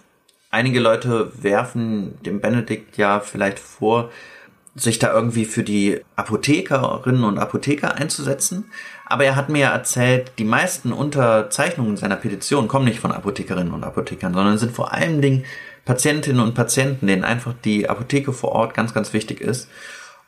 einige 0.57 0.79
Leute 0.79 1.31
werfen 1.41 2.17
dem 2.23 2.41
Benedikt 2.41 2.97
ja 2.97 3.19
vielleicht 3.19 3.59
vor, 3.59 4.09
sich 4.75 4.99
da 4.99 5.13
irgendwie 5.13 5.45
für 5.45 5.63
die 5.63 6.01
Apothekerinnen 6.15 7.23
und 7.23 7.37
Apotheker 7.37 7.95
einzusetzen. 7.95 8.65
Aber 9.05 9.23
er 9.23 9.35
hat 9.35 9.49
mir 9.49 9.59
ja 9.59 9.71
erzählt, 9.71 10.31
die 10.37 10.43
meisten 10.43 10.91
Unterzeichnungen 10.91 11.97
seiner 11.97 12.15
Petition 12.15 12.67
kommen 12.67 12.85
nicht 12.85 12.99
von 12.99 13.11
Apothekerinnen 13.11 13.73
und 13.73 13.83
Apothekern, 13.83 14.33
sondern 14.33 14.57
sind 14.57 14.73
vor 14.73 14.93
allen 14.93 15.21
Dingen 15.21 15.45
Patientinnen 15.85 16.41
und 16.41 16.53
Patienten, 16.53 17.07
denen 17.07 17.23
einfach 17.23 17.53
die 17.63 17.89
Apotheke 17.89 18.33
vor 18.33 18.51
Ort 18.51 18.73
ganz, 18.73 18.93
ganz 18.93 19.13
wichtig 19.13 19.41
ist. 19.41 19.69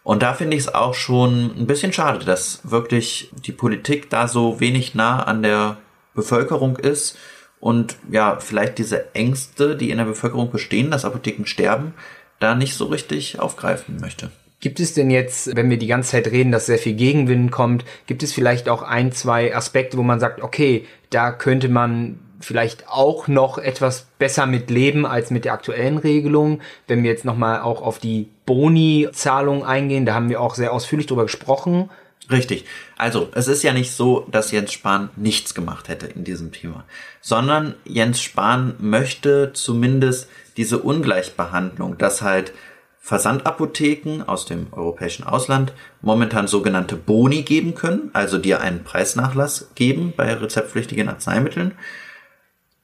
Und 0.04 0.24
da 0.24 0.34
finde 0.34 0.56
ich 0.56 0.64
es 0.64 0.74
auch 0.74 0.94
schon 0.94 1.52
ein 1.58 1.68
bisschen 1.68 1.94
schade, 1.94 2.24
dass 2.26 2.62
wirklich 2.64 3.32
die 3.46 3.52
Politik 3.52 4.10
da 4.10 4.28
so 4.28 4.60
wenig 4.60 4.96
nah 4.96 5.24
an 5.24 5.44
der 5.44 5.78
Bevölkerung 6.16 6.78
ist 6.78 7.18
und 7.60 7.98
ja, 8.10 8.38
vielleicht 8.40 8.78
diese 8.78 9.14
Ängste, 9.14 9.76
die 9.76 9.90
in 9.90 9.98
der 9.98 10.06
Bevölkerung 10.06 10.52
bestehen, 10.52 10.92
dass 10.92 11.06
Apotheken 11.06 11.46
sterben, 11.46 11.94
da 12.40 12.56
nicht 12.56 12.76
so 12.76 12.86
richtig 12.86 13.40
aufgreifen 13.40 13.98
möchte. 14.00 14.32
Gibt 14.62 14.80
es 14.80 14.94
denn 14.94 15.10
jetzt, 15.10 15.56
wenn 15.56 15.70
wir 15.70 15.78
die 15.78 15.88
ganze 15.88 16.12
Zeit 16.12 16.28
reden, 16.28 16.52
dass 16.52 16.66
sehr 16.66 16.78
viel 16.78 16.94
Gegenwind 16.94 17.52
kommt, 17.52 17.86
gibt 18.08 18.24
es 18.24 18.34
vielleicht 18.34 18.68
auch 18.68 18.82
ein, 18.82 19.12
zwei 19.12 19.56
Aspekte, 19.56 19.98
wo 19.98 20.04
man 20.04 20.20
sagt, 20.20 20.42
okay, 20.42 20.86
da 21.10 21.32
könnte 21.32 21.70
man 21.70 22.20
vielleicht 22.42 22.88
auch 22.90 23.28
noch 23.28 23.58
etwas 23.58 24.08
besser 24.18 24.46
mit 24.46 24.70
leben 24.70 25.06
als 25.06 25.32
mit 25.32 25.46
der 25.46 25.54
aktuellen 25.54 25.98
Regelung. 25.98 26.62
Wenn 26.88 27.04
wir 27.04 27.10
jetzt 27.10 27.26
nochmal 27.26 27.62
auch 27.62 27.82
auf 27.82 28.00
die 28.00 28.30
Boni-Zahlung 28.46 29.66
eingehen, 29.66 30.06
da 30.06 30.14
haben 30.14 30.30
wir 30.30 30.42
auch 30.42 30.56
sehr 30.56 30.74
ausführlich 30.74 31.08
drüber 31.08 31.24
gesprochen. 31.24 31.90
Richtig. 32.32 32.66
Also, 32.98 33.30
es 33.34 33.48
ist 33.48 33.64
ja 33.64 33.74
nicht 33.74 33.92
so, 33.92 34.28
dass 34.32 34.52
Jens 34.52 34.72
Spahn 34.72 35.10
nichts 35.16 35.56
gemacht 35.56 35.88
hätte 35.88 36.06
in 36.08 36.24
diesem 36.24 36.52
Thema, 36.52 36.84
sondern 37.22 37.74
Jens 37.86 38.22
Spahn 38.22 38.76
möchte 38.78 39.52
zumindest 39.54 40.30
diese 40.56 40.80
Ungleichbehandlung, 40.80 41.98
dass 41.98 42.22
halt 42.22 42.54
Versandapotheken 43.00 44.24
aus 44.28 44.46
dem 44.46 44.68
europäischen 44.72 45.24
Ausland 45.24 45.74
momentan 46.02 46.48
sogenannte 46.48 46.96
Boni 46.96 47.42
geben 47.42 47.74
können, 47.74 48.12
also 48.14 48.38
dir 48.38 48.62
einen 48.62 48.84
Preisnachlass 48.84 49.72
geben 49.74 50.14
bei 50.16 50.32
rezeptpflichtigen 50.32 51.10
Arzneimitteln 51.10 51.72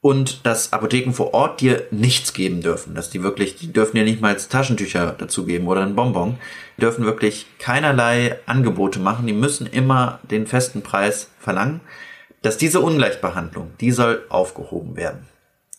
und 0.06 0.46
dass 0.46 0.72
Apotheken 0.72 1.10
vor 1.12 1.34
Ort 1.34 1.60
dir 1.60 1.88
nichts 1.90 2.32
geben 2.32 2.60
dürfen, 2.60 2.94
dass 2.94 3.10
die 3.10 3.24
wirklich, 3.24 3.56
die 3.56 3.72
dürfen 3.72 3.96
dir 3.96 4.04
nicht 4.04 4.20
mal 4.20 4.36
Taschentücher 4.36 5.16
dazu 5.18 5.44
geben 5.44 5.66
oder 5.66 5.82
ein 5.82 5.96
Bonbon, 5.96 6.38
die 6.76 6.82
dürfen 6.82 7.04
wirklich 7.04 7.46
keinerlei 7.58 8.38
Angebote 8.46 9.00
machen, 9.00 9.26
die 9.26 9.32
müssen 9.32 9.66
immer 9.66 10.20
den 10.22 10.46
festen 10.46 10.82
Preis 10.82 11.32
verlangen, 11.40 11.80
dass 12.40 12.56
diese 12.56 12.78
Ungleichbehandlung, 12.78 13.72
die 13.80 13.90
soll 13.90 14.22
aufgehoben 14.28 14.94
werden. 14.94 15.26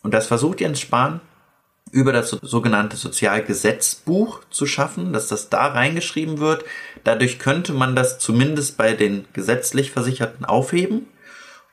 Und 0.03 0.13
das 0.13 0.27
versucht 0.27 0.59
Jens 0.59 0.81
Spahn 0.81 1.21
über 1.93 2.11
das 2.11 2.31
sogenannte 2.31 2.97
Sozialgesetzbuch 2.97 4.41
zu 4.49 4.65
schaffen, 4.65 5.13
dass 5.13 5.29
das 5.29 5.47
da 5.47 5.67
reingeschrieben 5.67 6.39
wird. 6.39 6.65
Dadurch 7.05 7.39
könnte 7.39 7.71
man 7.71 7.95
das 7.95 8.19
zumindest 8.19 8.75
bei 8.75 8.91
den 8.91 9.23
gesetzlich 9.31 9.91
Versicherten 9.91 10.43
aufheben. 10.43 11.07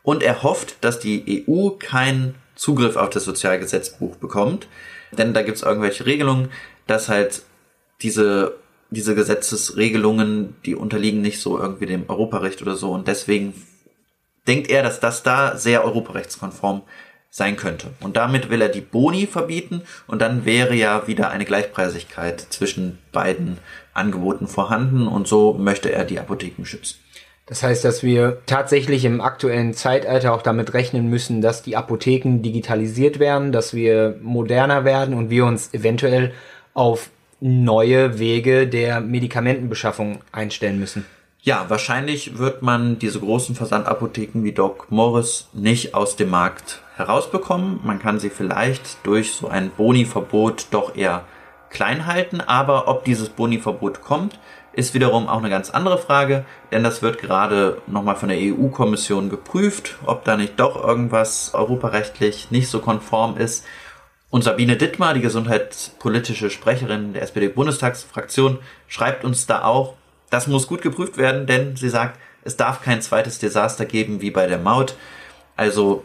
Und 0.04 0.22
er 0.22 0.44
hofft, 0.44 0.76
dass 0.82 1.00
die 1.00 1.46
EU 1.48 1.70
keinen 1.70 2.36
Zugriff 2.54 2.96
auf 2.96 3.10
das 3.10 3.24
Sozialgesetzbuch 3.24 4.16
bekommt. 4.16 4.68
Denn 5.12 5.34
da 5.34 5.42
gibt 5.42 5.58
es 5.58 5.62
irgendwelche 5.62 6.06
Regelungen, 6.06 6.50
dass 6.86 7.08
halt 7.08 7.42
diese, 8.02 8.56
diese 8.90 9.14
Gesetzesregelungen, 9.14 10.56
die 10.64 10.74
unterliegen 10.74 11.20
nicht 11.20 11.40
so 11.40 11.58
irgendwie 11.58 11.86
dem 11.86 12.08
Europarecht 12.08 12.62
oder 12.62 12.76
so. 12.76 12.90
Und 12.92 13.08
deswegen 13.08 13.54
denkt 14.46 14.70
er, 14.70 14.82
dass 14.82 15.00
das 15.00 15.22
da 15.22 15.56
sehr 15.56 15.84
europarechtskonform 15.84 16.82
sein 17.30 17.56
könnte. 17.56 17.88
Und 18.00 18.16
damit 18.16 18.48
will 18.48 18.62
er 18.62 18.68
die 18.68 18.80
Boni 18.80 19.26
verbieten 19.26 19.82
und 20.06 20.22
dann 20.22 20.44
wäre 20.44 20.74
ja 20.74 21.08
wieder 21.08 21.30
eine 21.30 21.44
Gleichpreisigkeit 21.44 22.40
zwischen 22.40 22.98
beiden 23.10 23.58
Angeboten 23.92 24.46
vorhanden 24.46 25.08
und 25.08 25.26
so 25.26 25.52
möchte 25.52 25.90
er 25.90 26.04
die 26.04 26.20
Apotheken 26.20 26.64
schützen. 26.64 26.98
Das 27.46 27.62
heißt, 27.62 27.84
dass 27.84 28.02
wir 28.02 28.38
tatsächlich 28.46 29.04
im 29.04 29.20
aktuellen 29.20 29.74
Zeitalter 29.74 30.32
auch 30.32 30.40
damit 30.40 30.72
rechnen 30.72 31.10
müssen, 31.10 31.42
dass 31.42 31.62
die 31.62 31.76
Apotheken 31.76 32.40
digitalisiert 32.40 33.18
werden, 33.18 33.52
dass 33.52 33.74
wir 33.74 34.18
moderner 34.22 34.84
werden 34.84 35.14
und 35.14 35.28
wir 35.28 35.44
uns 35.44 35.74
eventuell 35.74 36.32
auf 36.72 37.10
neue 37.40 38.18
Wege 38.18 38.66
der 38.66 39.00
Medikamentenbeschaffung 39.00 40.20
einstellen 40.32 40.78
müssen. 40.78 41.04
Ja, 41.42 41.66
wahrscheinlich 41.68 42.38
wird 42.38 42.62
man 42.62 42.98
diese 42.98 43.20
großen 43.20 43.54
Versandapotheken 43.54 44.44
wie 44.44 44.52
Doc 44.52 44.90
Morris 44.90 45.50
nicht 45.52 45.94
aus 45.94 46.16
dem 46.16 46.30
Markt 46.30 46.80
herausbekommen. 46.96 47.80
Man 47.84 47.98
kann 47.98 48.18
sie 48.18 48.30
vielleicht 48.30 49.04
durch 49.04 49.34
so 49.34 49.48
ein 49.48 49.68
Boni-Verbot 49.68 50.68
doch 50.70 50.96
eher 50.96 51.24
klein 51.68 52.06
halten, 52.06 52.40
aber 52.40 52.88
ob 52.88 53.04
dieses 53.04 53.28
Boni-Verbot 53.28 54.00
kommt, 54.00 54.38
ist 54.76 54.94
wiederum 54.94 55.28
auch 55.28 55.38
eine 55.38 55.50
ganz 55.50 55.70
andere 55.70 55.98
Frage, 55.98 56.44
denn 56.72 56.82
das 56.82 57.02
wird 57.02 57.18
gerade 57.18 57.80
nochmal 57.86 58.16
von 58.16 58.28
der 58.28 58.38
EU-Kommission 58.38 59.30
geprüft, 59.30 59.96
ob 60.06 60.24
da 60.24 60.36
nicht 60.36 60.58
doch 60.58 60.82
irgendwas 60.82 61.52
europarechtlich 61.54 62.50
nicht 62.50 62.68
so 62.68 62.80
konform 62.80 63.36
ist. 63.36 63.64
Und 64.30 64.42
Sabine 64.42 64.76
Dittmar, 64.76 65.14
die 65.14 65.20
gesundheitspolitische 65.20 66.50
Sprecherin 66.50 67.12
der 67.12 67.22
SPD-Bundestagsfraktion, 67.22 68.58
schreibt 68.88 69.24
uns 69.24 69.46
da 69.46 69.62
auch, 69.62 69.94
das 70.30 70.48
muss 70.48 70.66
gut 70.66 70.82
geprüft 70.82 71.16
werden, 71.16 71.46
denn 71.46 71.76
sie 71.76 71.88
sagt, 71.88 72.18
es 72.42 72.56
darf 72.56 72.82
kein 72.82 73.00
zweites 73.00 73.38
Desaster 73.38 73.84
geben 73.84 74.20
wie 74.20 74.30
bei 74.30 74.46
der 74.46 74.58
Maut. 74.58 74.96
Also 75.56 76.04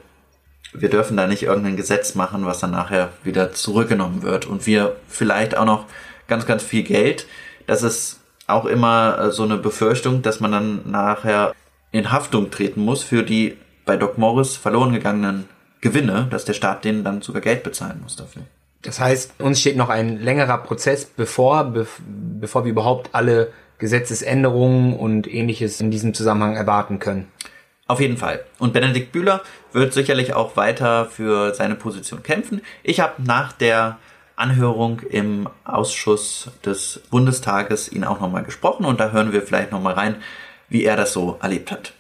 wir 0.73 0.89
dürfen 0.89 1.17
da 1.17 1.25
nicht 1.25 1.43
irgendein 1.43 1.75
Gesetz 1.75 2.13
machen, 2.13 2.45
was 2.45 2.60
dann 2.60 2.71
nachher 2.71 3.10
wieder 3.23 3.53
zurückgenommen 3.53 4.21
wird 4.21 4.45
und 4.45 4.67
wir 4.67 4.95
vielleicht 5.08 5.58
auch 5.58 5.65
noch 5.65 5.86
ganz, 6.27 6.45
ganz 6.45 6.63
viel 6.63 6.84
Geld. 6.84 7.25
Das 7.65 7.82
ist 7.82 8.18
auch 8.49 8.65
immer 8.65 9.17
äh, 9.19 9.31
so 9.31 9.43
eine 9.43 9.57
Befürchtung, 9.57 10.21
dass 10.21 10.39
man 10.39 10.51
dann 10.51 10.91
nachher 10.91 11.53
in 11.91 12.12
Haftung 12.12 12.51
treten 12.51 12.81
muss 12.81 13.03
für 13.03 13.23
die 13.23 13.57
bei 13.85 13.97
Doc 13.97 14.17
Morris 14.17 14.55
verloren 14.55 14.93
gegangenen 14.93 15.45
Gewinne, 15.81 16.27
dass 16.29 16.45
der 16.45 16.53
Staat 16.53 16.85
denen 16.85 17.03
dann 17.03 17.21
sogar 17.21 17.41
Geld 17.41 17.63
bezahlen 17.63 17.99
muss 18.03 18.15
dafür. 18.15 18.43
Das 18.81 18.99
heißt, 18.99 19.41
uns 19.41 19.59
steht 19.59 19.77
noch 19.77 19.89
ein 19.89 20.21
längerer 20.21 20.57
Prozess 20.59 21.05
bevor, 21.05 21.73
bevor 22.39 22.63
wir 22.63 22.71
überhaupt 22.71 23.09
alle 23.13 23.51
Gesetzesänderungen 23.77 24.95
und 24.95 25.31
ähnliches 25.33 25.81
in 25.81 25.91
diesem 25.91 26.13
Zusammenhang 26.13 26.55
erwarten 26.55 26.99
können. 26.99 27.31
Auf 27.88 27.99
jeden 27.99 28.17
Fall. 28.17 28.45
Und 28.59 28.71
Benedikt 28.73 29.12
Bühler 29.12 29.41
wird 29.73 29.93
sicherlich 29.93 30.33
auch 30.33 30.55
weiter 30.55 31.05
für 31.05 31.55
seine 31.55 31.75
Position 31.75 32.21
kämpfen. 32.21 32.62
Ich 32.83 32.99
habe 32.99 33.13
nach 33.23 33.51
der 33.51 33.97
Anhörung 34.39 35.02
im 35.02 35.49
Ausschuss 35.65 36.49
des 36.65 37.02
Bundestages 37.10 37.91
ihn 37.91 38.04
auch 38.04 38.19
nochmal 38.19 38.43
gesprochen 38.43 38.86
und 38.86 38.99
da 38.99 39.12
hören 39.12 39.34
wir 39.34 39.41
vielleicht 39.41 39.71
nochmal 39.71 39.93
rein, 39.93 40.15
wie 40.69 40.84
er 40.84 40.95
das 40.95 41.13
so 41.13 41.38
erlebt 41.41 41.71
hat. 41.71 41.93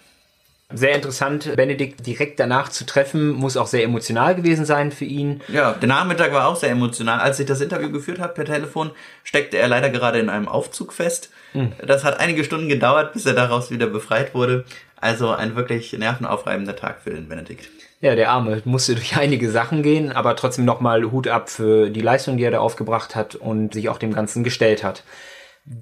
Sehr 0.71 0.93
interessant, 0.93 1.55
Benedikt 1.55 2.05
direkt 2.05 2.39
danach 2.39 2.69
zu 2.69 2.85
treffen, 2.85 3.31
muss 3.31 3.57
auch 3.57 3.65
sehr 3.65 3.83
emotional 3.83 4.35
gewesen 4.35 4.65
sein 4.65 4.91
für 4.91 5.05
ihn. 5.05 5.41
Ja, 5.47 5.73
der 5.73 5.87
Nachmittag 5.89 6.31
war 6.31 6.47
auch 6.47 6.55
sehr 6.55 6.69
emotional. 6.69 7.19
Als 7.19 7.39
ich 7.39 7.47
das 7.47 7.59
Interview 7.59 7.91
geführt 7.91 8.19
habe 8.19 8.35
per 8.35 8.45
Telefon, 8.45 8.91
steckte 9.23 9.57
er 9.57 9.67
leider 9.67 9.89
gerade 9.89 10.19
in 10.19 10.29
einem 10.29 10.47
Aufzug 10.47 10.93
fest. 10.93 11.31
Mhm. 11.55 11.71
Das 11.83 12.03
hat 12.03 12.19
einige 12.19 12.43
Stunden 12.43 12.69
gedauert, 12.69 13.13
bis 13.13 13.25
er 13.25 13.33
daraus 13.33 13.71
wieder 13.71 13.87
befreit 13.87 14.35
wurde. 14.35 14.63
Also 15.01 15.31
ein 15.31 15.55
wirklich 15.55 15.91
nervenaufreibender 15.93 16.75
Tag 16.75 17.01
für 17.03 17.09
den 17.09 17.27
Benedikt. 17.27 17.67
Ja, 18.01 18.15
der 18.15 18.31
Arme 18.31 18.61
musste 18.63 18.95
durch 18.95 19.17
einige 19.17 19.51
Sachen 19.51 19.83
gehen, 19.83 20.11
aber 20.11 20.35
trotzdem 20.37 20.63
nochmal 20.63 21.11
Hut 21.11 21.27
ab 21.27 21.49
für 21.49 21.89
die 21.89 22.01
Leistung, 22.01 22.37
die 22.37 22.43
er 22.43 22.51
da 22.51 22.59
aufgebracht 22.59 23.15
hat 23.15 23.35
und 23.35 23.73
sich 23.73 23.89
auch 23.89 23.97
dem 23.97 24.13
Ganzen 24.13 24.43
gestellt 24.43 24.83
hat. 24.83 25.03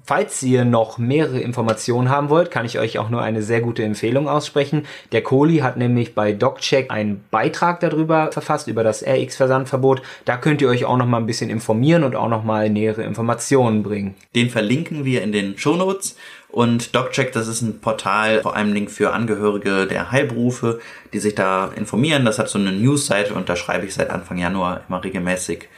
Falls 0.04 0.42
ihr 0.42 0.64
noch 0.66 0.98
mehrere 0.98 1.40
Informationen 1.40 2.10
haben 2.10 2.28
wollt, 2.28 2.50
kann 2.50 2.66
ich 2.66 2.78
euch 2.78 2.98
auch 2.98 3.08
nur 3.08 3.22
eine 3.22 3.42
sehr 3.42 3.62
gute 3.62 3.84
Empfehlung 3.84 4.28
aussprechen. 4.28 4.84
Der 5.12 5.22
Kohli 5.22 5.58
hat 5.58 5.78
nämlich 5.78 6.14
bei 6.14 6.32
DocCheck 6.32 6.90
einen 6.90 7.24
Beitrag 7.30 7.80
darüber 7.80 8.30
verfasst, 8.32 8.66
über 8.68 8.84
das 8.84 9.02
RX-Versandverbot. 9.02 10.02
Da 10.26 10.36
könnt 10.36 10.60
ihr 10.60 10.68
euch 10.68 10.84
auch 10.84 10.98
noch 10.98 11.06
mal 11.06 11.18
ein 11.18 11.26
bisschen 11.26 11.48
informieren 11.48 12.04
und 12.04 12.16
auch 12.16 12.28
noch 12.28 12.44
mal 12.44 12.68
nähere 12.68 13.02
Informationen 13.04 13.82
bringen. 13.82 14.14
Den 14.34 14.50
verlinken 14.50 15.06
wir 15.06 15.22
in 15.22 15.32
den 15.32 15.56
Shownotes. 15.56 16.16
Und 16.50 16.94
DocCheck, 16.94 17.32
das 17.32 17.46
ist 17.46 17.60
ein 17.60 17.80
Portal 17.80 18.40
vor 18.42 18.56
allem 18.56 18.88
für 18.88 19.12
Angehörige 19.12 19.86
der 19.86 20.10
Heilberufe, 20.10 20.80
die 21.12 21.18
sich 21.18 21.34
da 21.34 21.70
informieren. 21.76 22.24
Das 22.24 22.38
hat 22.38 22.48
so 22.48 22.58
eine 22.58 22.72
News-Seite 22.72 23.34
und 23.34 23.48
da 23.48 23.56
schreibe 23.56 23.86
ich 23.86 23.94
seit 23.94 24.10
Anfang 24.10 24.38
Januar 24.38 24.82
immer 24.88 25.04
regelmäßig 25.04 25.68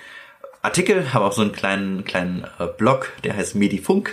Artikel, 0.63 1.15
habe 1.15 1.25
auch 1.25 1.33
so 1.33 1.43
einen 1.43 1.53
kleinen, 1.53 2.05
kleinen 2.05 2.45
äh, 2.59 2.67
Blog, 2.67 3.11
der 3.25 3.37
heißt 3.37 3.55
Medifunk. 3.55 4.13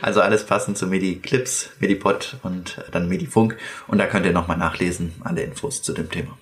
Also 0.00 0.20
alles 0.20 0.46
passend 0.46 0.78
zu 0.78 0.86
Medi-Clips, 0.86 1.70
Medipod 1.80 2.36
und 2.42 2.84
dann 2.92 3.08
Medifunk. 3.08 3.56
Und 3.88 3.98
da 3.98 4.06
könnt 4.06 4.26
ihr 4.26 4.32
nochmal 4.32 4.56
nachlesen, 4.56 5.14
alle 5.24 5.42
Infos 5.42 5.82
zu 5.82 5.92
dem 5.92 6.10
Thema. 6.10 6.36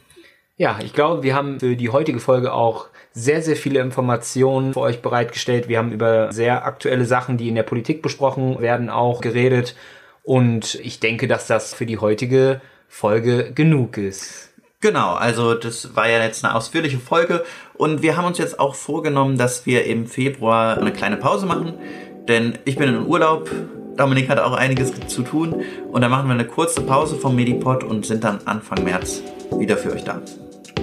Ja, 0.56 0.78
ich 0.82 0.92
glaube, 0.92 1.22
wir 1.22 1.34
haben 1.34 1.58
für 1.58 1.74
die 1.74 1.88
heutige 1.88 2.20
Folge 2.20 2.52
auch 2.52 2.88
sehr, 3.14 3.42
sehr 3.42 3.56
viele 3.56 3.80
Informationen 3.80 4.74
für 4.74 4.80
euch 4.80 5.00
bereitgestellt. 5.00 5.68
Wir 5.68 5.78
haben 5.78 5.92
über 5.92 6.32
sehr 6.32 6.66
aktuelle 6.66 7.06
Sachen, 7.06 7.36
die 7.38 7.48
in 7.48 7.54
der 7.54 7.62
Politik 7.62 8.02
besprochen 8.02 8.60
werden, 8.60 8.90
auch 8.90 9.20
geredet. 9.20 9.76
Und 10.24 10.74
ich 10.82 10.98
denke, 11.00 11.28
dass 11.28 11.46
das 11.46 11.74
für 11.74 11.86
die 11.86 11.98
heutige 11.98 12.60
Folge 12.88 13.52
genug 13.54 13.98
ist. 13.98 14.50
Genau, 14.80 15.14
also 15.14 15.54
das 15.54 15.96
war 15.96 16.08
ja 16.08 16.22
jetzt 16.22 16.44
eine 16.44 16.54
ausführliche 16.54 16.98
Folge 16.98 17.42
und 17.78 18.02
wir 18.02 18.18
haben 18.18 18.26
uns 18.26 18.36
jetzt 18.36 18.60
auch 18.60 18.74
vorgenommen, 18.74 19.38
dass 19.38 19.64
wir 19.64 19.86
im 19.86 20.06
Februar 20.06 20.76
eine 20.76 20.92
kleine 20.92 21.16
Pause 21.16 21.46
machen, 21.46 21.72
denn 22.28 22.58
ich 22.66 22.76
bin 22.76 22.90
in 22.90 23.06
Urlaub, 23.06 23.50
Dominik 23.96 24.28
hat 24.28 24.38
auch 24.38 24.52
einiges 24.52 24.92
zu 25.06 25.22
tun 25.22 25.64
und 25.90 26.02
dann 26.02 26.10
machen 26.10 26.28
wir 26.28 26.34
eine 26.34 26.46
kurze 26.46 26.82
Pause 26.82 27.16
vom 27.16 27.34
Medipod 27.34 27.82
und 27.82 28.04
sind 28.04 28.24
dann 28.24 28.40
Anfang 28.44 28.84
März 28.84 29.22
wieder 29.56 29.78
für 29.78 29.90
euch 29.90 30.04
da. 30.04 30.20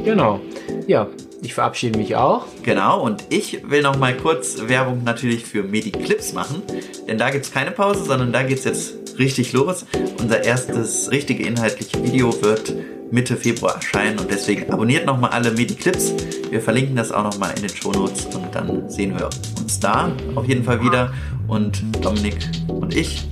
Genau. 0.03 0.39
Ja, 0.87 1.07
ich 1.41 1.53
verabschiede 1.53 1.97
mich 1.97 2.15
auch. 2.15 2.45
Genau, 2.63 3.01
und 3.01 3.23
ich 3.29 3.69
will 3.69 3.81
noch 3.81 3.97
mal 3.97 4.15
kurz 4.15 4.67
Werbung 4.67 5.03
natürlich 5.03 5.45
für 5.45 5.63
Mediclips 5.63 6.33
machen, 6.33 6.61
denn 7.07 7.17
da 7.17 7.29
gibt 7.29 7.45
es 7.45 7.51
keine 7.51 7.71
Pause, 7.71 8.03
sondern 8.05 8.31
da 8.31 8.43
geht 8.43 8.59
es 8.59 8.65
jetzt 8.65 9.19
richtig 9.19 9.53
los. 9.53 9.85
Unser 10.19 10.43
erstes 10.43 11.09
richtige 11.11 11.43
inhaltliche 11.43 12.03
Video 12.03 12.41
wird 12.41 12.73
Mitte 13.11 13.35
Februar 13.35 13.75
erscheinen 13.75 14.19
und 14.19 14.31
deswegen 14.31 14.71
abonniert 14.71 15.05
nochmal 15.05 15.31
alle 15.31 15.51
Mediclips. 15.51 16.13
Wir 16.49 16.61
verlinken 16.61 16.95
das 16.95 17.11
auch 17.11 17.23
nochmal 17.23 17.51
in 17.55 17.61
den 17.61 17.75
Shownotes 17.75 18.27
und 18.33 18.53
dann 18.53 18.89
sehen 18.89 19.17
wir 19.17 19.29
uns 19.59 19.79
da 19.79 20.15
auf 20.35 20.47
jeden 20.47 20.63
Fall 20.63 20.81
wieder. 20.81 21.13
Und 21.47 21.83
Dominik 22.01 22.37
und 22.67 22.95
ich, 22.95 23.27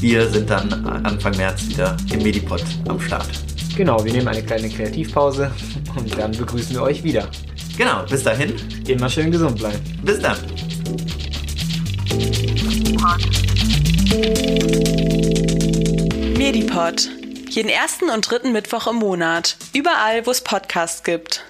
wir 0.00 0.28
sind 0.28 0.48
dann 0.48 0.72
Anfang 1.04 1.36
März 1.36 1.68
wieder 1.68 1.96
im 2.10 2.22
Medipod 2.22 2.64
am 2.88 2.98
Start. 2.98 3.28
Genau, 3.78 4.04
wir 4.04 4.10
nehmen 4.10 4.26
eine 4.26 4.42
kleine 4.42 4.68
Kreativpause 4.68 5.52
und 5.94 6.18
dann 6.18 6.32
begrüßen 6.32 6.74
wir 6.74 6.82
euch 6.82 7.04
wieder. 7.04 7.28
Genau, 7.76 8.02
bis 8.10 8.24
dahin. 8.24 8.52
Immer 8.88 9.08
schön 9.08 9.30
gesund 9.30 9.56
bleiben. 9.56 9.78
Bis 10.02 10.18
dann. 10.18 10.36
Medipod. 16.36 17.08
Jeden 17.50 17.68
ersten 17.68 18.10
und 18.10 18.28
dritten 18.28 18.50
Mittwoch 18.50 18.88
im 18.88 18.96
Monat. 18.96 19.56
Überall, 19.72 20.26
wo 20.26 20.32
es 20.32 20.40
Podcasts 20.42 21.04
gibt. 21.04 21.44